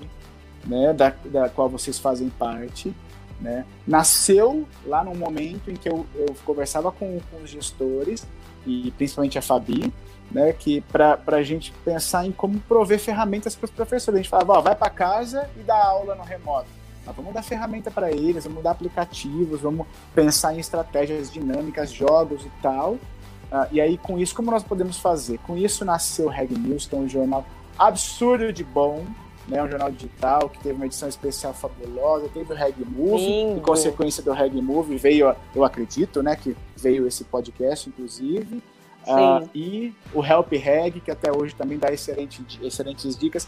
[0.66, 2.93] né, da, da qual vocês fazem parte.
[3.39, 3.66] Né?
[3.88, 8.28] Nasceu lá no momento em que eu, eu conversava com, com os gestores,
[8.66, 9.91] e principalmente a Fabi,
[10.32, 14.20] né, que para a gente pensar em como prover ferramentas para os professores.
[14.20, 16.68] A gente falava, ó, vai para casa e dá aula no remoto.
[17.06, 22.46] Mas vamos dar ferramenta para eles, vamos dar aplicativos, vamos pensar em estratégias dinâmicas, jogos
[22.46, 22.94] e tal.
[22.94, 25.38] Uh, e aí, com isso, como nós podemos fazer?
[25.40, 27.46] Com isso nasceu o Reg News, que é um jornal
[27.78, 29.04] absurdo de bom,
[29.48, 33.60] né, um jornal digital que teve uma edição especial fabulosa, teve o Reg Move, em
[33.60, 38.62] consequência do Reg Move veio, eu acredito, né, que veio esse podcast, inclusive.
[39.06, 43.47] Uh, e o Help Reg, que até hoje também dá excelente, excelentes dicas.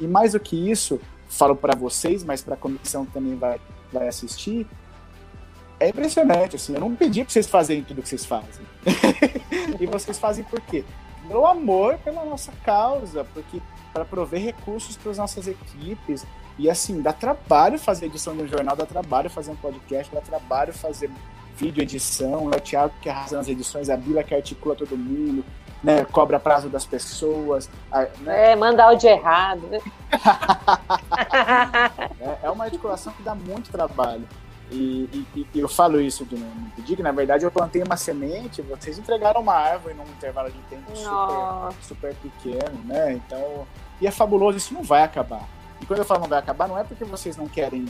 [0.00, 3.60] E mais do que isso, falo para vocês, mas para a comissão que também vai,
[3.92, 4.66] vai assistir,
[5.78, 8.64] é impressionante, assim, eu não pedi para vocês fazerem tudo que vocês fazem.
[9.78, 10.84] e vocês fazem por quê?
[11.28, 13.60] Pelo amor pela nossa causa, porque
[13.92, 16.26] para prover recursos para as nossas equipes.
[16.58, 20.20] E assim, dá trabalho fazer edição de um jornal, dá trabalho fazer um podcast, dá
[20.20, 21.10] trabalho fazer
[21.56, 25.44] vídeo edição, é o Thiago que arrasa nas edições, a Bila que articula todo mundo,
[25.82, 27.68] né, cobra prazo das pessoas.
[28.20, 28.52] Né?
[28.52, 29.66] É, manda áudio errado.
[29.68, 29.80] Né?
[32.20, 34.26] é, é, uma articulação que dá muito trabalho.
[34.70, 36.36] E, e, e eu falo isso de
[36.74, 40.58] pedir, que na verdade eu plantei uma semente, vocês entregaram uma árvore num intervalo de
[40.70, 43.12] tempo super, super pequeno, né?
[43.12, 43.66] Então,
[44.00, 45.46] e é fabuloso, isso não vai acabar.
[45.82, 47.84] E quando eu falo não vai acabar, não é porque vocês não querem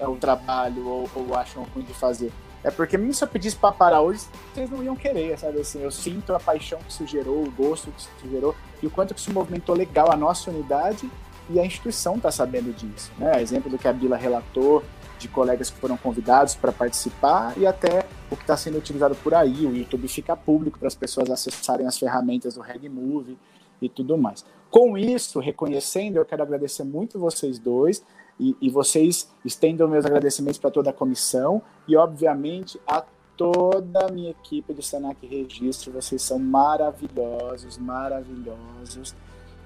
[0.00, 2.32] é, o trabalho ou, ou acham ruim de fazer
[2.64, 5.60] é porque mesmo se eu pedisse pra parar hoje, vocês não iam querer, sabe?
[5.60, 8.90] Assim, eu sinto a paixão que isso gerou, o gosto que isso gerou, e o
[8.90, 11.08] quanto que isso movimentou legal a nossa unidade
[11.50, 13.10] e a instituição está sabendo disso.
[13.16, 13.40] Né?
[13.40, 14.82] Exemplo do que a Bila relatou,
[15.18, 19.34] de colegas que foram convidados para participar e até o que está sendo utilizado por
[19.34, 19.66] aí.
[19.66, 23.36] O YouTube fica público para as pessoas acessarem as ferramentas do RegMove
[23.82, 24.44] e tudo mais.
[24.70, 28.02] Com isso, reconhecendo, eu quero agradecer muito vocês dois
[28.38, 33.04] e, e vocês estendam meus agradecimentos para toda a comissão e, obviamente, a
[33.36, 35.92] toda a minha equipe do Senac Registro.
[35.92, 39.14] Vocês são maravilhosos, maravilhosos.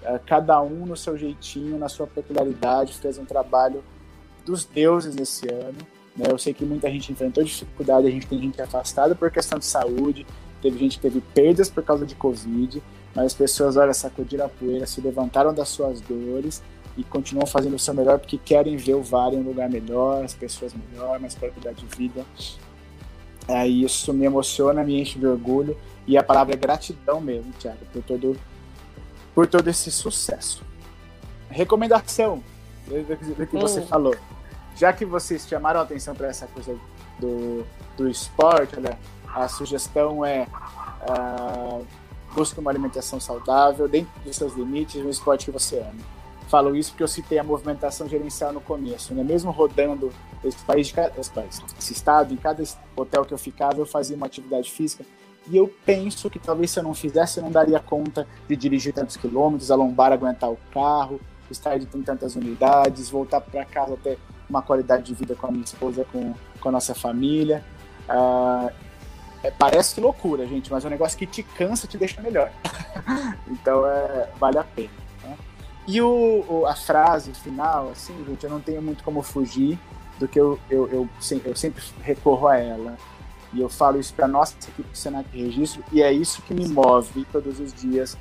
[0.02, 3.84] É, cada um no seu jeitinho, na sua peculiaridade, fez um trabalho
[4.44, 5.78] dos deuses nesse ano.
[6.16, 6.26] Né?
[6.28, 9.64] Eu sei que muita gente enfrentou dificuldade, a gente tem gente afastada por questão de
[9.64, 10.26] saúde,
[10.60, 12.82] teve gente que teve perdas por causa de Covid,
[13.14, 16.62] mas as pessoas, olha, sacudiram a poeira, se levantaram das suas dores
[16.96, 20.24] e continuam fazendo o seu melhor porque querem ver o Vale em um lugar melhor,
[20.24, 22.24] as pessoas melhor, mais qualidade de vida.
[23.48, 25.76] É, isso me emociona, me enche de orgulho
[26.06, 28.36] e a palavra é gratidão mesmo, Tiago, por todo,
[29.34, 30.62] por todo esse sucesso.
[31.48, 32.42] Recomendação
[32.86, 33.86] do que você hum.
[33.86, 34.16] falou.
[34.76, 36.76] Já que vocês chamaram a atenção para essa coisa
[37.18, 37.64] do,
[37.96, 40.46] do esporte, olha, a sugestão é
[41.08, 41.86] uh,
[42.34, 46.21] busque uma alimentação saudável dentro dos seus limites no esporte que você ama
[46.52, 49.24] falo isso porque eu citei a movimentação gerencial no começo, né?
[49.24, 50.12] Mesmo rodando
[50.44, 52.62] esse país, esse, país, esse estado, em cada
[52.94, 55.02] hotel que eu ficava, eu fazia uma atividade física.
[55.50, 58.92] E eu penso que talvez se eu não fizesse, eu não daria conta de dirigir
[58.92, 61.18] tantos quilômetros, a lombar aguentar o carro,
[61.50, 65.64] estar de tantas unidades, voltar para casa ter uma qualidade de vida com a minha
[65.64, 67.64] esposa, com, com a nossa família.
[68.06, 68.70] Uh,
[69.42, 72.52] é, parece loucura, gente, mas é um negócio que te cansa, te deixa melhor.
[73.48, 75.01] então é, vale a pena.
[75.86, 79.78] E o, o, a frase final, assim, gente, eu não tenho muito como fugir
[80.18, 81.08] do que eu, eu, eu,
[81.44, 82.96] eu sempre recorro a ela.
[83.52, 86.66] E eu falo isso para nossa equipe do Senac Registro, e é isso que me
[86.68, 88.16] move todos os dias.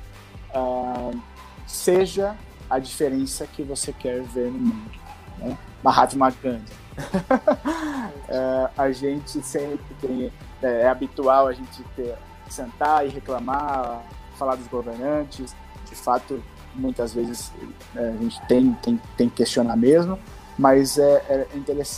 [0.54, 1.18] Uh,
[1.66, 2.36] seja
[2.68, 4.90] a diferença que você quer ver no mundo.
[5.38, 5.56] Né?
[5.82, 6.72] Mahatma Gandhi.
[8.28, 10.32] é, a gente sempre tem,
[10.62, 12.14] é, é, habitual a gente ter,
[12.48, 14.02] sentar e reclamar,
[14.38, 15.54] falar dos governantes.
[15.88, 16.42] De fato,
[16.74, 17.52] muitas vezes
[17.94, 20.18] é, a gente tem, tem, tem que questionar mesmo,
[20.58, 21.46] mas é, é,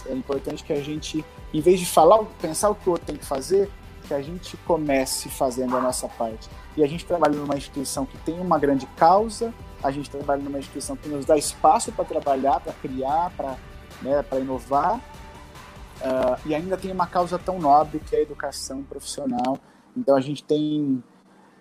[0.08, 3.16] é importante que a gente em vez de falar, pensar o que o outro tem
[3.16, 3.70] que fazer,
[4.08, 6.50] que a gente comece fazendo a nossa parte.
[6.76, 10.58] E a gente trabalha numa instituição que tem uma grande causa, a gente trabalha numa
[10.58, 13.56] instituição que nos dá espaço para trabalhar, para criar, para
[14.02, 19.56] né, inovar, uh, e ainda tem uma causa tão nobre que é a educação profissional.
[19.96, 21.02] Então a gente tem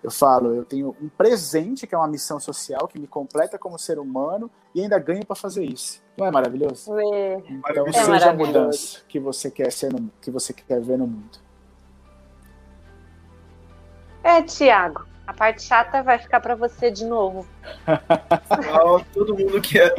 [0.04, 3.78] eu falo, eu tenho um presente que é uma missão social que me completa como
[3.78, 6.02] ser humano e ainda ganho para fazer isso.
[6.18, 6.92] Não é maravilhoso?
[6.98, 7.42] É.
[7.48, 11.06] Então, é seja a mudança que você quer ser, no, que você quer ver no
[11.06, 11.38] mundo.
[14.22, 17.46] É, Tiago, a parte chata vai ficar para você de novo.
[19.14, 19.94] todo mundo que é,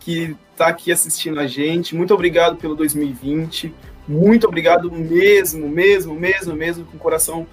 [0.00, 3.74] que está aqui assistindo a gente, muito obrigado pelo 2020.
[4.08, 7.46] Muito obrigado mesmo, mesmo, mesmo, mesmo, com o coração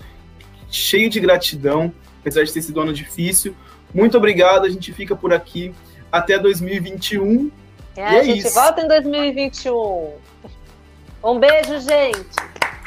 [0.70, 3.56] cheio de gratidão, apesar de ter sido um ano difícil.
[3.94, 5.74] Muito obrigado, a gente fica por aqui
[6.12, 7.52] até 2021.
[7.96, 8.54] É, a é gente isso.
[8.54, 10.14] volta em 2021.
[11.24, 12.30] Um beijo, gente.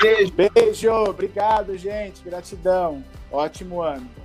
[0.00, 0.32] Beijo.
[0.32, 2.22] Beijo, obrigado, gente.
[2.24, 3.04] Gratidão.
[3.30, 4.21] Ótimo ano.